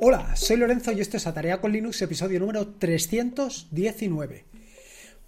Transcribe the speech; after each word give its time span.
Hola, 0.00 0.36
soy 0.36 0.58
Lorenzo 0.58 0.92
y 0.92 1.00
esto 1.00 1.16
es 1.16 1.26
Atarea 1.26 1.60
con 1.60 1.72
Linux, 1.72 2.00
episodio 2.02 2.38
número 2.38 2.68
319. 2.68 4.44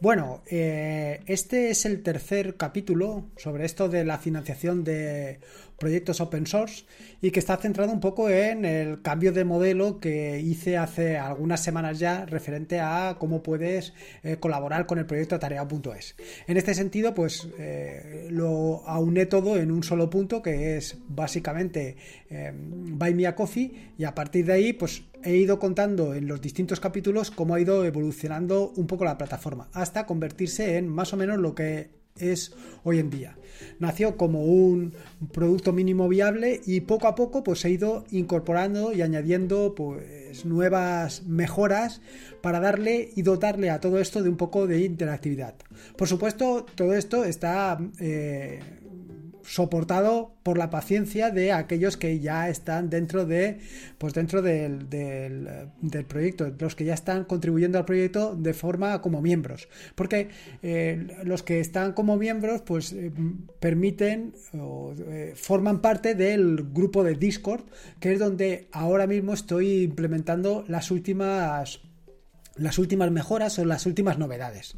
Bueno, 0.01 0.41
eh, 0.47 1.21
este 1.27 1.69
es 1.69 1.85
el 1.85 2.03
tercer 2.03 2.57
capítulo 2.57 3.27
sobre 3.37 3.67
esto 3.67 3.91
de 3.91 4.03
la 4.03 4.17
financiación 4.17 4.83
de 4.83 5.41
proyectos 5.79 6.23
open 6.23 6.47
source 6.47 6.87
y 7.21 7.31
que 7.31 7.39
está 7.39 7.59
centrado 7.59 7.93
un 7.93 8.01
poco 8.01 8.31
en 8.31 8.65
el 8.65 9.03
cambio 9.03 9.31
de 9.31 9.45
modelo 9.45 10.01
que 10.01 10.41
hice 10.41 10.79
hace 10.79 11.19
algunas 11.19 11.63
semanas 11.63 11.99
ya 11.99 12.25
referente 12.25 12.81
a 12.81 13.17
cómo 13.19 13.43
puedes 13.43 13.93
eh, 14.23 14.39
colaborar 14.39 14.87
con 14.87 14.99
el 14.99 15.05
proyecto 15.05 15.39
tarea.es. 15.39 16.17
En 16.47 16.57
este 16.57 16.73
sentido, 16.73 17.15
pues 17.15 17.47
eh, 17.59 18.29
lo 18.31 18.83
auné 18.89 19.27
todo 19.27 19.59
en 19.59 19.71
un 19.71 19.83
solo 19.83 20.09
punto 20.09 20.41
que 20.41 20.79
es 20.79 20.97
básicamente 21.09 21.97
Buy 22.31 23.13
Me 23.13 23.27
a 23.27 23.35
Coffee 23.35 23.93
y 23.99 24.05
a 24.05 24.15
partir 24.15 24.47
de 24.47 24.53
ahí 24.55 24.73
pues 24.73 25.03
he 25.25 25.37
ido 25.37 25.59
contando 25.59 26.15
en 26.15 26.27
los 26.27 26.41
distintos 26.41 26.81
capítulos 26.81 27.31
cómo 27.31 27.55
ha 27.55 27.61
ido 27.61 27.85
evolucionando 27.85 28.73
un 28.77 28.87
poco 28.87 29.05
la 29.05 29.19
plataforma 29.19 29.69
hasta 29.73 30.07
convertirse 30.07 30.77
en 30.77 30.89
más 30.89 31.13
o 31.13 31.17
menos 31.17 31.39
lo 31.39 31.55
que 31.55 31.91
es 32.17 32.53
hoy 32.85 32.99
en 32.99 33.11
día. 33.11 33.37
Nació 33.79 34.17
como 34.17 34.45
un 34.45 34.95
producto 35.33 35.73
mínimo 35.73 36.09
viable 36.09 36.61
y 36.67 36.81
poco 36.81 37.09
a 37.09 37.15
poco 37.15 37.43
pues 37.43 37.65
he 37.65 37.71
ido 37.71 38.05
incorporando 38.11 38.93
y 38.93 39.03
añadiendo 39.03 39.75
pues 39.75 40.45
nuevas 40.45 41.25
mejoras 41.25 42.01
para 42.41 42.61
darle 42.61 43.11
y 43.15 43.23
dotarle 43.23 43.71
a 43.71 43.81
todo 43.81 43.99
esto 43.99 44.23
de 44.23 44.29
un 44.29 44.37
poco 44.37 44.67
de 44.67 44.81
interactividad. 44.81 45.55
Por 45.97 46.09
supuesto, 46.09 46.67
todo 46.75 46.95
esto 46.95 47.25
está 47.25 47.79
eh, 47.99 48.61
soportado 49.51 50.37
por 50.45 50.59
la 50.59 50.71
paciencia 50.71 51.33
de 51.33 51.51
aquellos 51.51 51.97
que 51.97 52.21
ya 52.21 52.49
están 52.49 52.89
dentro 52.89 53.27
de 53.27 53.59
pues 53.99 54.15
dentro 54.15 54.43
del, 54.43 54.89
del, 54.89 56.05
proyecto 56.07 56.55
los 56.57 56.77
que 56.77 56.85
ya 56.85 56.95
están 56.95 57.25
contribuyendo 57.25 57.77
al 57.77 57.85
proyecto 57.85 58.37
de 58.37 58.55
forma 58.55 59.03
como 59.03 59.21
miembros. 59.21 59.69
Porque 59.97 60.29
eh, 60.63 61.05
los 61.25 61.43
que 61.43 61.59
están 61.59 61.95
como 61.95 62.17
miembros 62.17 62.63
pues 62.63 62.93
eh, 62.93 63.11
permiten 63.59 64.35
o 64.55 64.95
eh, 64.97 65.33
forman 65.35 65.81
parte 65.81 66.15
del 66.15 66.69
grupo 66.73 67.03
de 67.03 67.17
discord 67.17 67.65
que 67.99 68.13
es 68.13 68.21
donde 68.21 68.69
ahora 68.71 69.09
mismo 69.09 69.35
estoy 69.35 69.83
implementando 69.83 70.65
las 70.69 70.93
últimas 70.93 71.81
las 72.55 72.79
últimas 72.79 73.11
mejoras 73.11 73.59
o 73.59 73.65
las 73.65 73.85
últimas 73.87 74.17
novedades 74.17 74.77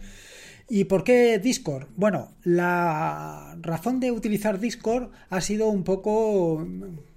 ¿Y 0.69 0.85
por 0.85 1.05
qué 1.05 1.39
Discord? 1.39 1.89
Bueno, 1.97 2.33
la 2.45 3.57
razón 3.61 4.01
de 4.01 4.11
utilizar 4.11 4.59
Discord 4.59 5.11
ha 5.31 5.41
sido 5.41 5.69
un 5.69 5.85
poco... 5.85 6.67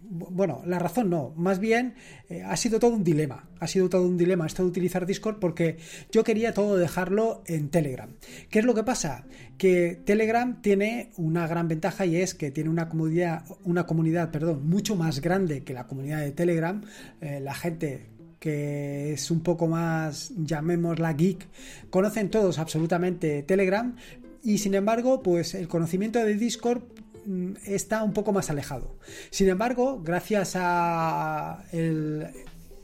Bueno, 0.07 0.61
la 0.65 0.77
razón 0.77 1.09
no, 1.09 1.33
más 1.35 1.57
bien 1.57 1.95
eh, 2.29 2.43
ha 2.43 2.55
sido 2.57 2.79
todo 2.79 2.91
un 2.91 3.03
dilema, 3.03 3.49
ha 3.59 3.65
sido 3.67 3.89
todo 3.89 4.07
un 4.07 4.17
dilema 4.17 4.45
esto 4.45 4.61
de 4.61 4.69
utilizar 4.69 5.07
Discord 5.07 5.39
porque 5.39 5.77
yo 6.11 6.23
quería 6.23 6.53
todo 6.53 6.77
dejarlo 6.77 7.43
en 7.47 7.69
Telegram. 7.69 8.11
¿Qué 8.51 8.59
es 8.59 8.65
lo 8.65 8.75
que 8.75 8.83
pasa? 8.83 9.25
Que 9.57 9.99
Telegram 10.05 10.61
tiene 10.61 11.11
una 11.17 11.47
gran 11.47 11.67
ventaja 11.67 12.05
y 12.05 12.17
es 12.17 12.35
que 12.35 12.51
tiene 12.51 12.69
una 12.69 12.87
comunidad, 12.87 13.45
una 13.63 13.87
comunidad 13.87 14.29
perdón, 14.29 14.69
mucho 14.69 14.95
más 14.95 15.21
grande 15.21 15.63
que 15.63 15.73
la 15.73 15.87
comunidad 15.87 16.19
de 16.19 16.31
Telegram. 16.31 16.83
Eh, 17.21 17.39
la 17.39 17.55
gente 17.55 18.14
que 18.45 19.11
es 19.11 19.31
un 19.31 19.39
poco 19.39 19.65
más, 19.65 20.31
llamémosla 20.37 21.13
geek, 21.13 21.47
conocen 21.89 22.29
todos 22.29 22.59
absolutamente 22.59 23.41
Telegram 23.41 23.95
y 24.43 24.59
sin 24.59 24.75
embargo, 24.75 25.23
pues 25.23 25.55
el 25.55 25.67
conocimiento 25.67 26.19
de 26.19 26.35
Discord 26.35 26.83
mm, 27.25 27.53
está 27.65 28.03
un 28.03 28.13
poco 28.13 28.33
más 28.33 28.51
alejado. 28.51 28.99
Sin 29.31 29.49
embargo, 29.49 29.99
gracias 30.03 30.51
a 30.53 31.65
el 31.71 32.27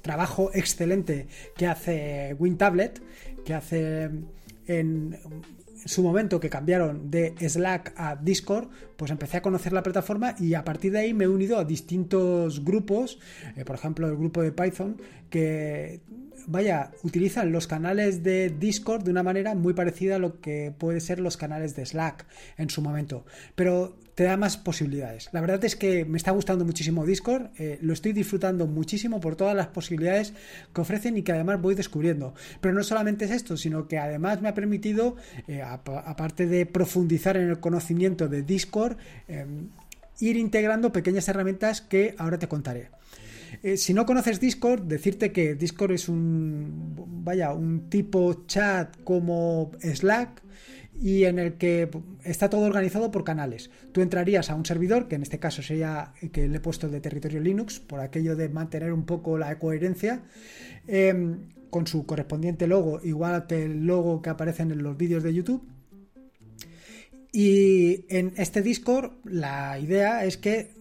trabajo 0.02 0.50
excelente 0.56 1.28
que 1.56 1.68
hace 1.68 2.36
WinTablet, 2.40 3.00
que 3.46 3.54
hace 3.54 4.10
en 4.66 5.20
su 5.86 6.04
momento 6.04 6.40
que 6.40 6.50
cambiaron 6.50 7.10
de 7.10 7.34
Slack 7.48 7.94
a 7.96 8.16
Discord, 8.16 8.70
pues 8.98 9.12
empecé 9.12 9.38
a 9.38 9.42
conocer 9.42 9.74
la 9.74 9.84
plataforma 9.84 10.36
y 10.40 10.54
a 10.54 10.64
partir 10.64 10.92
de 10.92 11.00
ahí 11.00 11.14
me 11.14 11.26
he 11.26 11.28
unido 11.28 11.58
a 11.58 11.66
distintos 11.66 12.64
grupos, 12.64 13.20
eh, 13.56 13.66
por 13.66 13.76
ejemplo 13.76 14.08
el 14.08 14.16
grupo 14.16 14.42
de 14.42 14.52
Python, 14.52 15.02
que 15.30 16.02
vaya, 16.48 16.92
utilizan 17.04 17.52
los 17.52 17.68
canales 17.68 18.24
de 18.24 18.50
Discord 18.50 19.04
de 19.04 19.12
una 19.12 19.24
manera 19.24 19.56
muy 19.56 19.74
parecida 19.74 20.16
a 20.16 20.20
lo 20.20 20.40
que 20.40 20.74
puede 20.78 21.00
ser 21.00 21.20
los 21.20 21.38
canales 21.38 21.76
de 21.76 21.86
Slack 21.86 22.26
en 22.58 22.70
su 22.70 22.82
momento. 22.82 23.26
Pero 23.56 23.96
te 24.16 24.24
da 24.24 24.38
más 24.38 24.58
posibilidades. 24.58 25.30
La 25.32 25.42
verdad 25.42 25.64
es 25.66 25.76
que 25.76 26.06
me 26.06 26.18
está 26.18 26.32
gustando 26.32 26.66
muchísimo 26.66 27.06
Discord, 27.06 27.50
eh, 27.58 27.80
lo 27.82 27.94
estoy 27.94 28.14
disfrutando 28.14 28.68
muchísimo 28.68 29.20
por 29.20 29.36
todas 29.36 29.56
las 29.56 29.68
posibilidades 29.68 30.34
que 30.74 30.82
ofrecen 30.82 31.18
y 31.18 31.24
que 31.24 31.32
además 31.32 31.62
voy 31.62 31.76
descubriendo. 31.76 32.34
Pero 32.60 32.74
no 32.74 32.84
solamente 32.84 33.26
es 33.26 33.32
esto, 33.32 33.58
sino 33.58 33.88
que 33.88 33.98
además 33.98 34.42
me 34.42 34.50
ha 34.50 34.54
permitido, 34.54 35.16
eh, 35.48 35.62
aparte 35.62 36.46
de 36.48 36.66
profundizar 36.66 37.38
en 37.38 37.50
el 37.50 37.60
conocimiento 37.60 38.28
de 38.28 38.44
Discord, 38.44 38.98
em, 39.28 39.70
ir 40.20 40.38
integrando 40.38 40.92
pequeñas 40.92 41.28
herramientas 41.28 41.82
que 41.82 42.16
ahora 42.18 42.38
te 42.38 42.48
contaré. 42.48 42.90
Eh, 43.64 43.78
si 43.78 43.94
no 43.94 44.06
conoces 44.06 44.40
Discord, 44.40 44.84
decirte 44.84 45.32
que 45.32 45.56
Discord 45.56 45.92
es 45.92 46.10
un, 46.10 46.96
vaya, 47.24 47.54
un 47.54 47.90
tipo 47.90 48.46
chat 48.48 48.96
como 49.04 49.72
Slack 49.82 50.42
y 51.02 51.24
en 51.24 51.40
el 51.40 51.54
que 51.54 51.90
está 52.24 52.50
todo 52.50 52.62
organizado 52.62 53.12
por 53.12 53.24
canales. 53.24 53.72
Tú 53.92 54.02
entrarías 54.02 54.50
a 54.50 54.56
un 54.56 54.66
servidor, 54.66 55.08
que 55.08 55.16
en 55.16 55.24
este 55.24 55.40
caso 55.40 55.64
sería 55.64 56.14
que 56.32 56.48
le 56.48 56.58
he 56.58 56.60
puesto 56.60 56.90
de 56.90 57.02
territorio 57.02 57.40
Linux, 57.40 57.80
por 57.80 58.00
aquello 58.00 58.36
de 58.36 58.50
mantener 58.50 58.94
un 58.94 59.06
poco 59.06 59.38
la 59.38 59.58
coherencia, 59.58 60.22
em, 60.88 61.50
con 61.72 61.88
su 61.88 62.06
correspondiente 62.06 62.68
logo, 62.68 63.00
igual 63.04 63.48
que 63.48 63.64
el 63.64 63.86
logo 63.86 64.22
que 64.22 64.30
aparece 64.30 64.64
en 64.64 64.84
los 64.84 64.96
vídeos 64.96 65.24
de 65.24 65.34
YouTube. 65.34 65.64
Y 67.32 68.06
en 68.10 68.34
este 68.36 68.62
Discord 68.62 69.14
la 69.24 69.80
idea 69.80 70.26
es 70.26 70.38
que 70.38 70.81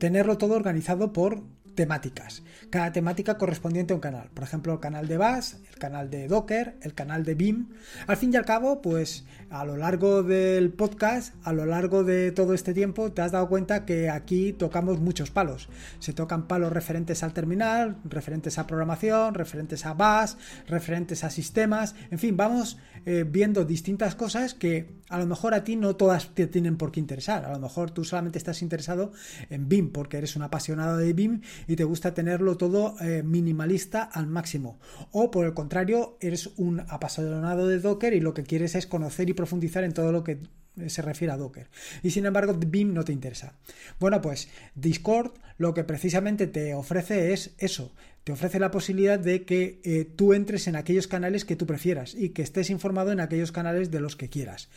tenerlo 0.00 0.38
todo 0.38 0.54
organizado 0.54 1.12
por 1.12 1.42
temáticas. 1.80 2.42
Cada 2.68 2.92
temática 2.92 3.38
correspondiente 3.38 3.94
a 3.94 3.96
un 3.96 4.02
canal. 4.02 4.28
Por 4.34 4.44
ejemplo, 4.44 4.74
el 4.74 4.80
canal 4.80 5.08
de 5.08 5.16
Bash, 5.16 5.54
el 5.70 5.78
canal 5.78 6.10
de 6.10 6.28
Docker, 6.28 6.76
el 6.82 6.92
canal 6.92 7.24
de 7.24 7.34
BIM. 7.34 7.70
Al 8.06 8.18
fin 8.18 8.34
y 8.34 8.36
al 8.36 8.44
cabo, 8.44 8.82
pues 8.82 9.24
a 9.48 9.64
lo 9.64 9.78
largo 9.78 10.22
del 10.22 10.74
podcast, 10.74 11.34
a 11.42 11.54
lo 11.54 11.64
largo 11.64 12.04
de 12.04 12.32
todo 12.32 12.52
este 12.52 12.74
tiempo, 12.74 13.12
te 13.12 13.22
has 13.22 13.32
dado 13.32 13.48
cuenta 13.48 13.86
que 13.86 14.10
aquí 14.10 14.52
tocamos 14.52 15.00
muchos 15.00 15.30
palos. 15.30 15.70
Se 16.00 16.12
tocan 16.12 16.48
palos 16.48 16.70
referentes 16.70 17.22
al 17.22 17.32
terminal, 17.32 17.96
referentes 18.04 18.58
a 18.58 18.66
programación, 18.66 19.32
referentes 19.32 19.86
a 19.86 19.94
Bash, 19.94 20.34
referentes 20.68 21.24
a 21.24 21.30
sistemas. 21.30 21.94
En 22.10 22.18
fin, 22.18 22.36
vamos 22.36 22.76
eh, 23.06 23.24
viendo 23.26 23.64
distintas 23.64 24.14
cosas 24.16 24.52
que 24.52 25.00
a 25.08 25.18
lo 25.18 25.26
mejor 25.26 25.54
a 25.54 25.64
ti 25.64 25.76
no 25.76 25.96
todas 25.96 26.34
te 26.34 26.46
tienen 26.46 26.76
por 26.76 26.92
qué 26.92 27.00
interesar. 27.00 27.46
A 27.46 27.52
lo 27.52 27.58
mejor 27.58 27.90
tú 27.90 28.04
solamente 28.04 28.36
estás 28.36 28.60
interesado 28.60 29.12
en 29.48 29.68
BIM 29.68 29.90
porque 29.90 30.18
eres 30.18 30.36
un 30.36 30.42
apasionado 30.42 30.98
de 30.98 31.12
BIM 31.14 31.40
y 31.70 31.76
te 31.76 31.84
gusta 31.84 32.14
tenerlo 32.14 32.56
todo 32.56 32.96
eh, 33.00 33.22
minimalista 33.22 34.02
al 34.02 34.26
máximo. 34.26 34.80
O 35.12 35.30
por 35.30 35.46
el 35.46 35.54
contrario, 35.54 36.18
eres 36.20 36.48
un 36.56 36.80
apasionado 36.80 37.68
de 37.68 37.78
Docker 37.78 38.12
y 38.12 38.18
lo 38.18 38.34
que 38.34 38.42
quieres 38.42 38.74
es 38.74 38.88
conocer 38.88 39.30
y 39.30 39.34
profundizar 39.34 39.84
en 39.84 39.92
todo 39.92 40.10
lo 40.10 40.24
que 40.24 40.40
se 40.88 41.00
refiere 41.00 41.32
a 41.32 41.36
Docker. 41.36 41.68
Y 42.02 42.10
sin 42.10 42.26
embargo, 42.26 42.54
BIM 42.54 42.92
no 42.92 43.04
te 43.04 43.12
interesa. 43.12 43.54
Bueno, 44.00 44.20
pues 44.20 44.48
Discord 44.74 45.30
lo 45.58 45.72
que 45.72 45.84
precisamente 45.84 46.48
te 46.48 46.74
ofrece 46.74 47.32
es 47.32 47.52
eso. 47.58 47.94
Te 48.24 48.32
ofrece 48.32 48.58
la 48.58 48.72
posibilidad 48.72 49.20
de 49.20 49.44
que 49.44 49.80
eh, 49.84 50.04
tú 50.16 50.32
entres 50.34 50.66
en 50.66 50.74
aquellos 50.74 51.06
canales 51.06 51.44
que 51.44 51.54
tú 51.54 51.66
prefieras 51.66 52.16
y 52.16 52.30
que 52.30 52.42
estés 52.42 52.70
informado 52.70 53.12
en 53.12 53.20
aquellos 53.20 53.52
canales 53.52 53.92
de 53.92 54.00
los 54.00 54.16
que 54.16 54.28
quieras. 54.28 54.70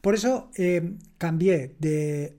Por 0.00 0.14
eso 0.14 0.52
eh, 0.56 0.94
cambié 1.18 1.74
de 1.80 2.36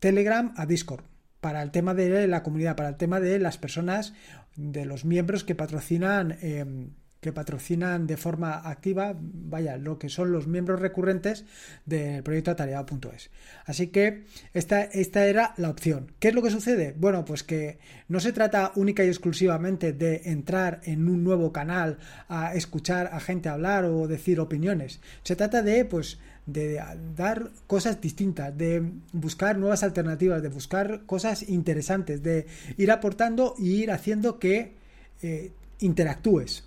Telegram 0.00 0.52
a 0.56 0.66
Discord 0.66 1.04
para 1.46 1.62
el 1.62 1.70
tema 1.70 1.94
de 1.94 2.26
la 2.26 2.42
comunidad, 2.42 2.74
para 2.74 2.88
el 2.88 2.96
tema 2.96 3.20
de 3.20 3.38
las 3.38 3.56
personas, 3.56 4.14
de 4.56 4.84
los 4.84 5.04
miembros 5.04 5.44
que 5.44 5.54
patrocinan. 5.54 6.36
Em, 6.42 6.90
que 7.20 7.32
patrocinan 7.32 8.06
de 8.06 8.16
forma 8.16 8.68
activa, 8.68 9.16
vaya, 9.18 9.76
lo 9.78 9.98
que 9.98 10.08
son 10.08 10.32
los 10.32 10.46
miembros 10.46 10.80
recurrentes 10.80 11.44
del 11.84 12.22
proyecto 12.22 12.50
atareado.es. 12.50 13.30
Así 13.64 13.88
que 13.88 14.24
esta, 14.54 14.82
esta 14.82 15.26
era 15.26 15.54
la 15.56 15.70
opción. 15.70 16.12
¿Qué 16.20 16.28
es 16.28 16.34
lo 16.34 16.42
que 16.42 16.50
sucede? 16.50 16.94
Bueno, 16.96 17.24
pues 17.24 17.42
que 17.42 17.78
no 18.08 18.20
se 18.20 18.32
trata 18.32 18.72
única 18.76 19.02
y 19.04 19.08
exclusivamente 19.08 19.92
de 19.92 20.22
entrar 20.26 20.80
en 20.84 21.08
un 21.08 21.24
nuevo 21.24 21.52
canal 21.52 21.98
a 22.28 22.54
escuchar 22.54 23.08
a 23.12 23.18
gente 23.18 23.48
hablar 23.48 23.86
o 23.86 24.06
decir 24.06 24.38
opiniones. 24.38 25.00
Se 25.22 25.36
trata 25.36 25.62
de, 25.62 25.84
pues, 25.84 26.18
de 26.46 26.80
dar 27.16 27.50
cosas 27.66 28.00
distintas, 28.00 28.56
de 28.56 28.82
buscar 29.12 29.58
nuevas 29.58 29.82
alternativas, 29.82 30.42
de 30.42 30.48
buscar 30.48 31.04
cosas 31.04 31.48
interesantes, 31.48 32.22
de 32.22 32.46
ir 32.76 32.90
aportando 32.92 33.54
y 33.58 33.82
ir 33.82 33.90
haciendo 33.90 34.38
que 34.38 34.74
eh, 35.22 35.52
interactúes. 35.80 36.64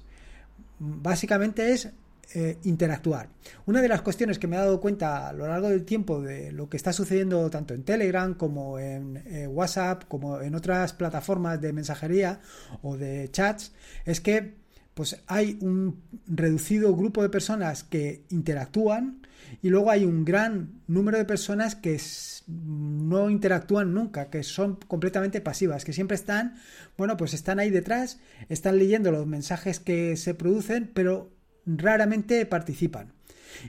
Básicamente 0.79 1.71
es 1.71 1.89
eh, 2.35 2.57
interactuar. 2.63 3.29
Una 3.65 3.81
de 3.81 3.87
las 3.87 4.01
cuestiones 4.01 4.37
que 4.37 4.47
me 4.47 4.55
he 4.55 4.59
dado 4.59 4.79
cuenta 4.79 5.29
a 5.29 5.33
lo 5.33 5.47
largo 5.47 5.69
del 5.69 5.83
tiempo 5.83 6.21
de 6.21 6.51
lo 6.51 6.69
que 6.69 6.77
está 6.77 6.93
sucediendo 6.93 7.49
tanto 7.49 7.73
en 7.73 7.83
Telegram 7.83 8.35
como 8.35 8.77
en 8.77 9.17
eh, 9.25 9.47
WhatsApp, 9.47 10.03
como 10.07 10.39
en 10.41 10.53
otras 10.53 10.93
plataformas 10.93 11.59
de 11.59 11.73
mensajería 11.73 12.39
o 12.83 12.97
de 12.97 13.29
chats, 13.31 13.71
es 14.05 14.21
que 14.21 14.53
pues 14.93 15.23
hay 15.25 15.57
un 15.61 16.03
reducido 16.27 16.95
grupo 16.95 17.23
de 17.23 17.29
personas 17.29 17.83
que 17.83 18.25
interactúan 18.29 19.21
y 19.61 19.69
luego 19.69 19.91
hay 19.91 20.05
un 20.05 20.25
gran 20.25 20.81
número 20.87 21.17
de 21.17 21.25
personas 21.25 21.75
que 21.75 21.99
no 22.47 23.29
interactúan 23.29 23.93
nunca, 23.93 24.29
que 24.29 24.43
son 24.43 24.77
completamente 24.87 25.41
pasivas, 25.41 25.85
que 25.85 25.93
siempre 25.93 26.15
están, 26.15 26.55
bueno, 26.97 27.17
pues 27.17 27.33
están 27.33 27.59
ahí 27.59 27.69
detrás, 27.69 28.19
están 28.49 28.77
leyendo 28.77 29.11
los 29.11 29.27
mensajes 29.27 29.79
que 29.79 30.15
se 30.17 30.33
producen, 30.33 30.89
pero 30.93 31.31
raramente 31.65 32.45
participan. 32.45 33.13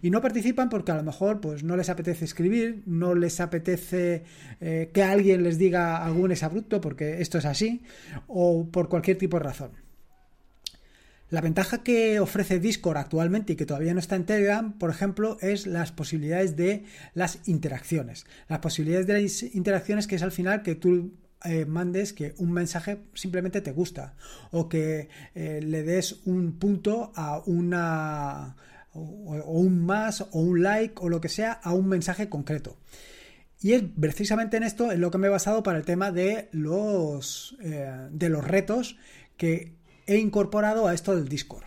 Y 0.02 0.10
no 0.10 0.20
participan 0.20 0.68
porque 0.68 0.92
a 0.92 0.96
lo 0.96 1.02
mejor 1.02 1.40
pues, 1.40 1.64
no 1.64 1.76
les 1.76 1.88
apetece 1.88 2.24
escribir, 2.24 2.82
no 2.86 3.14
les 3.14 3.40
apetece 3.40 4.24
eh, 4.60 4.90
que 4.92 5.02
alguien 5.02 5.42
les 5.42 5.58
diga 5.58 6.04
algún 6.04 6.32
exabrupto, 6.32 6.80
porque 6.80 7.20
esto 7.20 7.38
es 7.38 7.44
así, 7.44 7.82
o 8.26 8.68
por 8.70 8.88
cualquier 8.88 9.18
tipo 9.18 9.38
de 9.38 9.44
razón. 9.44 9.70
La 11.30 11.40
ventaja 11.40 11.84
que 11.84 12.18
ofrece 12.18 12.58
Discord 12.58 12.98
actualmente 12.98 13.52
y 13.52 13.56
que 13.56 13.64
todavía 13.64 13.94
no 13.94 14.00
está 14.00 14.16
en 14.16 14.26
Telegram, 14.26 14.72
por 14.72 14.90
ejemplo, 14.90 15.38
es 15.40 15.68
las 15.68 15.92
posibilidades 15.92 16.56
de 16.56 16.84
las 17.14 17.38
interacciones. 17.46 18.26
Las 18.48 18.58
posibilidades 18.58 19.06
de 19.06 19.22
las 19.22 19.42
interacciones 19.54 20.08
que 20.08 20.16
es 20.16 20.22
al 20.22 20.32
final 20.32 20.62
que 20.64 20.74
tú 20.74 21.12
eh, 21.44 21.66
mandes 21.66 22.12
que 22.12 22.34
un 22.38 22.52
mensaje 22.52 22.98
simplemente 23.14 23.60
te 23.60 23.70
gusta 23.70 24.14
o 24.50 24.68
que 24.68 25.08
eh, 25.34 25.60
le 25.62 25.84
des 25.84 26.20
un 26.26 26.58
punto 26.58 27.12
a 27.14 27.40
una 27.46 28.56
o, 28.92 29.00
un 29.00 29.86
más 29.86 30.20
o 30.20 30.40
un 30.40 30.62
like 30.62 30.94
o 30.96 31.08
lo 31.08 31.20
que 31.20 31.28
sea 31.28 31.52
a 31.52 31.72
un 31.72 31.86
mensaje 31.88 32.28
concreto. 32.28 32.76
Y 33.60 33.72
es 33.72 33.84
precisamente 33.98 34.56
en 34.56 34.64
esto 34.64 34.90
en 34.90 35.00
lo 35.00 35.10
que 35.10 35.18
me 35.18 35.28
he 35.28 35.30
basado 35.30 35.62
para 35.62 35.78
el 35.78 35.84
tema 35.84 36.10
de 36.10 36.48
los, 36.50 37.56
eh, 37.62 38.08
de 38.10 38.28
los 38.28 38.44
retos 38.44 38.98
que 39.36 39.79
he 40.10 40.18
incorporado 40.18 40.88
a 40.88 40.94
esto 40.94 41.14
del 41.14 41.28
Discord. 41.28 41.64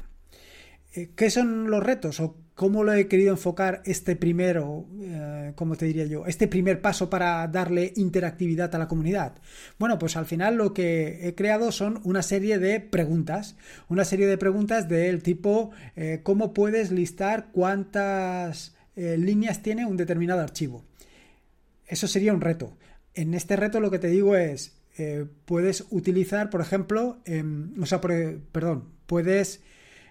Eh, 0.94 1.12
¿Qué 1.16 1.30
son 1.30 1.72
los 1.72 1.82
retos 1.82 2.20
o 2.20 2.36
cómo 2.56 2.84
lo 2.84 2.94
he 2.94 3.08
querido 3.08 3.32
enfocar 3.32 3.82
este 3.86 4.18
primero, 4.18 4.86
eh, 5.00 5.54
como 5.56 5.76
te 5.78 5.86
diría 5.86 6.06
yo, 6.06 6.26
este 6.28 6.48
primer 6.48 6.82
paso 6.82 7.10
para 7.10 7.48
darle 7.48 7.94
interactividad 7.96 8.76
a 8.76 8.78
la 8.78 8.90
comunidad? 8.90 9.36
Bueno, 9.80 9.98
pues 9.98 10.18
al 10.18 10.26
final 10.26 10.56
lo 10.56 10.74
que 10.74 11.28
he 11.28 11.36
creado 11.36 11.72
son 11.72 12.02
una 12.04 12.22
serie 12.22 12.60
de 12.60 12.82
preguntas, 12.82 13.56
una 13.88 14.04
serie 14.04 14.28
de 14.28 14.38
preguntas 14.38 14.90
del 14.90 15.24
tipo 15.24 15.72
eh, 15.96 16.20
cómo 16.22 16.54
puedes 16.54 16.92
listar 16.92 17.48
cuántas 17.52 18.76
líneas 18.96 19.64
tiene 19.64 19.88
un 19.88 19.98
determinado 19.98 20.42
archivo. 20.42 20.86
Eso 21.88 22.08
sería 22.08 22.32
un 22.32 22.42
reto. 22.42 22.78
En 23.16 23.34
este 23.34 23.56
reto 23.56 23.80
lo 23.80 23.90
que 23.90 23.98
te 23.98 24.10
digo 24.10 24.36
es, 24.36 24.83
eh, 24.98 25.26
puedes 25.46 25.86
utilizar, 25.90 26.50
por 26.50 26.62
ejemplo, 26.62 27.20
em, 27.26 27.74
o 27.82 27.86
sea, 27.86 28.00
perdón, 28.02 28.90
puedes 29.06 29.62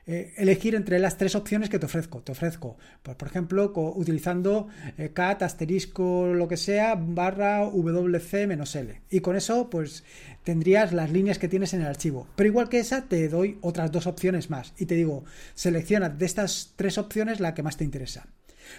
eh, 0.04 0.34
elegir 0.36 0.74
entre 0.74 0.98
las 0.98 1.16
tres 1.16 1.36
opciones 1.36 1.68
que 1.68 1.78
te 1.78 1.86
ofrezco. 1.86 2.22
Te 2.22 2.32
ofrezco, 2.32 2.76
pues, 3.02 3.16
por 3.16 3.28
ejemplo, 3.28 3.72
utilizando 3.94 4.66
eh, 4.98 5.10
cat, 5.14 5.42
asterisco, 5.42 6.26
lo 6.34 6.48
que 6.48 6.56
sea, 6.56 6.96
barra 6.96 7.64
wc 7.64 8.46
menos 8.48 8.74
l. 8.74 9.00
Y 9.10 9.20
con 9.20 9.36
eso, 9.36 9.70
pues 9.70 10.02
tendrías 10.42 10.92
las 10.92 11.12
líneas 11.12 11.38
que 11.38 11.48
tienes 11.48 11.72
en 11.72 11.82
el 11.82 11.86
archivo. 11.86 12.26
Pero 12.34 12.48
igual 12.48 12.68
que 12.68 12.80
esa, 12.80 13.02
te 13.02 13.28
doy 13.28 13.58
otras 13.60 13.92
dos 13.92 14.08
opciones 14.08 14.50
más. 14.50 14.74
Y 14.76 14.86
te 14.86 14.96
digo, 14.96 15.24
selecciona 15.54 16.08
de 16.08 16.26
estas 16.26 16.72
tres 16.74 16.98
opciones 16.98 17.38
la 17.38 17.54
que 17.54 17.62
más 17.62 17.76
te 17.76 17.84
interesa. 17.84 18.26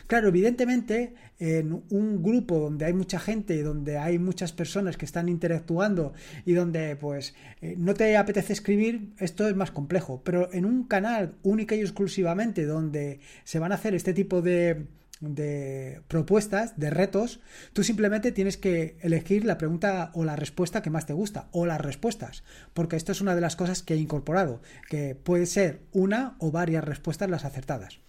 Claro, 0.07 0.27
evidentemente, 0.27 1.13
en 1.39 1.83
un 1.89 2.23
grupo 2.23 2.59
donde 2.59 2.85
hay 2.85 2.93
mucha 2.93 3.19
gente, 3.19 3.55
y 3.55 3.61
donde 3.61 3.97
hay 3.97 4.19
muchas 4.19 4.51
personas 4.51 4.97
que 4.97 5.05
están 5.05 5.29
interactuando 5.29 6.13
y 6.45 6.53
donde 6.53 6.95
pues 6.95 7.33
eh, 7.61 7.75
no 7.77 7.93
te 7.93 8.15
apetece 8.17 8.53
escribir, 8.53 9.13
esto 9.17 9.47
es 9.47 9.55
más 9.55 9.71
complejo. 9.71 10.21
Pero 10.23 10.51
en 10.53 10.65
un 10.65 10.85
canal 10.85 11.35
única 11.43 11.75
y 11.75 11.81
exclusivamente 11.81 12.65
donde 12.65 13.19
se 13.43 13.59
van 13.59 13.71
a 13.71 13.75
hacer 13.75 13.95
este 13.95 14.13
tipo 14.13 14.41
de 14.41 14.87
de 15.23 16.01
propuestas, 16.09 16.77
de 16.77 16.89
retos, 16.89 17.39
tú 17.71 17.83
simplemente 17.83 18.31
tienes 18.31 18.57
que 18.57 18.97
elegir 19.01 19.45
la 19.45 19.57
pregunta 19.57 20.11
o 20.13 20.25
la 20.25 20.35
respuesta 20.35 20.81
que 20.81 20.89
más 20.89 21.05
te 21.05 21.13
gusta, 21.13 21.47
o 21.51 21.65
las 21.65 21.79
respuestas, 21.79 22.43
porque 22.73 22.97
esto 22.97 23.13
es 23.13 23.21
una 23.21 23.35
de 23.35 23.41
las 23.41 23.55
cosas 23.55 23.83
que 23.83 23.93
he 23.93 23.97
incorporado, 23.97 24.61
que 24.89 25.15
puede 25.15 25.45
ser 25.45 25.81
una 25.93 26.35
o 26.39 26.51
varias 26.51 26.83
respuestas 26.83 27.29
las 27.29 27.45
acertadas. 27.45 27.99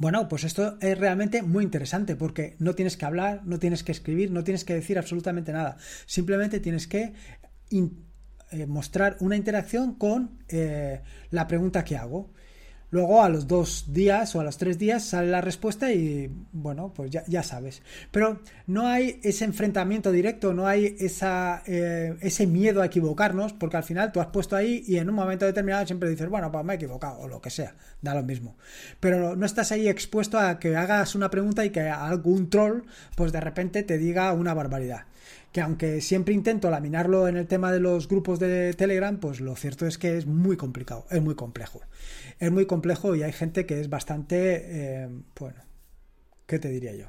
Bueno, 0.00 0.28
pues 0.28 0.44
esto 0.44 0.78
es 0.80 0.96
realmente 0.96 1.42
muy 1.42 1.62
interesante 1.62 2.16
porque 2.16 2.56
no 2.58 2.74
tienes 2.74 2.96
que 2.96 3.04
hablar, 3.04 3.42
no 3.44 3.58
tienes 3.58 3.84
que 3.84 3.92
escribir, 3.92 4.30
no 4.30 4.44
tienes 4.44 4.64
que 4.64 4.72
decir 4.72 4.96
absolutamente 4.96 5.52
nada. 5.52 5.76
Simplemente 6.06 6.58
tienes 6.58 6.86
que 6.86 7.12
eh, 7.70 8.66
mostrar 8.66 9.18
una 9.20 9.36
interacción 9.36 9.96
con 9.96 10.38
eh, 10.48 11.02
la 11.28 11.46
pregunta 11.46 11.84
que 11.84 11.98
hago. 11.98 12.32
Luego 12.90 13.22
a 13.22 13.28
los 13.28 13.46
dos 13.46 13.92
días 13.92 14.34
o 14.34 14.40
a 14.40 14.44
los 14.44 14.58
tres 14.58 14.76
días 14.76 15.04
sale 15.04 15.30
la 15.30 15.40
respuesta 15.40 15.92
y 15.92 16.28
bueno, 16.52 16.92
pues 16.94 17.10
ya, 17.10 17.42
sabes. 17.42 17.82
Pero 18.10 18.40
no 18.66 18.88
hay 18.88 19.20
ese 19.22 19.44
enfrentamiento 19.44 20.10
directo, 20.10 20.52
no 20.52 20.66
hay 20.66 20.96
esa, 20.98 21.62
eh, 21.66 22.16
ese 22.20 22.46
miedo 22.46 22.82
a 22.82 22.86
equivocarnos, 22.86 23.52
porque 23.52 23.76
al 23.76 23.84
final 23.84 24.10
tú 24.10 24.20
has 24.20 24.26
puesto 24.28 24.56
ahí 24.56 24.82
y 24.86 24.96
en 24.96 25.08
un 25.08 25.14
momento 25.14 25.46
determinado 25.46 25.86
siempre 25.86 26.10
dices, 26.10 26.28
bueno, 26.28 26.50
pues 26.50 26.64
me 26.64 26.72
he 26.72 26.76
equivocado 26.76 27.20
o 27.20 27.28
lo 27.28 27.40
que 27.40 27.50
sea, 27.50 27.76
da 28.02 28.14
lo 28.14 28.24
mismo. 28.24 28.56
Pero 28.98 29.36
no 29.36 29.46
estás 29.46 29.70
ahí 29.70 29.88
expuesto 29.88 30.38
a 30.38 30.58
que 30.58 30.74
hagas 30.76 31.14
una 31.14 31.30
pregunta 31.30 31.64
y 31.64 31.70
que 31.70 31.82
algún 31.82 32.50
troll 32.50 32.82
pues 33.14 33.30
de 33.30 33.40
repente 33.40 33.82
te 33.84 33.98
diga 33.98 34.32
una 34.32 34.52
barbaridad 34.54 35.04
que 35.52 35.60
aunque 35.60 36.00
siempre 36.00 36.34
intento 36.34 36.70
laminarlo 36.70 37.26
en 37.26 37.36
el 37.36 37.46
tema 37.46 37.72
de 37.72 37.80
los 37.80 38.08
grupos 38.08 38.38
de 38.38 38.72
Telegram, 38.74 39.18
pues 39.18 39.40
lo 39.40 39.56
cierto 39.56 39.86
es 39.86 39.98
que 39.98 40.16
es 40.16 40.26
muy 40.26 40.56
complicado, 40.56 41.06
es 41.10 41.20
muy 41.20 41.34
complejo. 41.34 41.80
Es 42.38 42.52
muy 42.52 42.66
complejo 42.66 43.16
y 43.16 43.22
hay 43.22 43.32
gente 43.32 43.66
que 43.66 43.80
es 43.80 43.90
bastante, 43.90 45.02
eh, 45.02 45.08
bueno, 45.38 45.60
¿qué 46.46 46.58
te 46.58 46.68
diría 46.68 46.94
yo? 46.94 47.06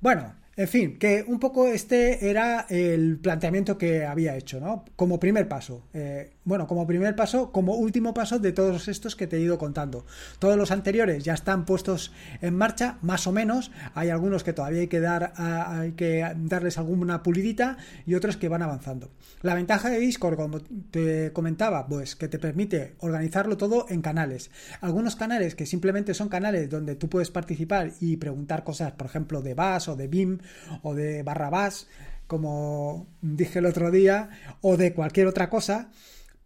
Bueno, 0.00 0.34
en 0.56 0.68
fin, 0.68 0.98
que 0.98 1.24
un 1.26 1.40
poco 1.40 1.66
este 1.66 2.30
era 2.30 2.66
el 2.68 3.18
planteamiento 3.18 3.76
que 3.76 4.04
había 4.04 4.36
hecho, 4.36 4.60
¿no? 4.60 4.84
Como 4.94 5.18
primer 5.18 5.48
paso. 5.48 5.82
Eh, 5.92 6.30
bueno, 6.44 6.66
como 6.66 6.86
primer 6.86 7.16
paso, 7.16 7.50
como 7.50 7.74
último 7.74 8.14
paso 8.14 8.38
de 8.38 8.52
todos 8.52 8.86
estos 8.88 9.16
que 9.16 9.26
te 9.26 9.36
he 9.36 9.40
ido 9.40 9.58
contando. 9.58 10.06
Todos 10.38 10.56
los 10.56 10.70
anteriores 10.70 11.24
ya 11.24 11.34
están 11.34 11.64
puestos 11.64 12.12
en 12.40 12.54
marcha, 12.54 12.98
más 13.02 13.26
o 13.26 13.32
menos. 13.32 13.72
Hay 13.94 14.10
algunos 14.10 14.44
que 14.44 14.52
todavía 14.52 14.82
hay 14.82 14.88
que 14.88 15.00
dar, 15.00 15.32
hay 15.36 15.92
que 15.92 16.24
darles 16.36 16.78
alguna 16.78 17.22
pulidita 17.22 17.78
y 18.06 18.14
otros 18.14 18.36
que 18.36 18.48
van 18.48 18.62
avanzando. 18.62 19.10
La 19.42 19.54
ventaja 19.54 19.90
de 19.90 19.98
Discord, 19.98 20.36
como 20.36 20.60
te 20.60 21.32
comentaba, 21.32 21.86
pues 21.86 22.14
que 22.14 22.28
te 22.28 22.38
permite 22.38 22.94
organizarlo 22.98 23.56
todo 23.56 23.86
en 23.88 24.02
canales. 24.02 24.50
Algunos 24.80 25.16
canales 25.16 25.54
que 25.54 25.66
simplemente 25.66 26.14
son 26.14 26.28
canales 26.28 26.70
donde 26.70 26.94
tú 26.94 27.08
puedes 27.08 27.30
participar 27.30 27.92
y 28.00 28.18
preguntar 28.18 28.64
cosas, 28.64 28.92
por 28.92 29.06
ejemplo, 29.06 29.42
de 29.42 29.54
Bass 29.54 29.88
o 29.88 29.96
de 29.96 30.08
BIM 30.08 30.38
o 30.82 30.94
de 30.94 31.22
Barrabás, 31.22 31.88
como 32.26 33.06
dije 33.20 33.58
el 33.58 33.66
otro 33.66 33.90
día, 33.90 34.30
o 34.60 34.76
de 34.76 34.92
cualquier 34.94 35.26
otra 35.26 35.50
cosa 35.50 35.90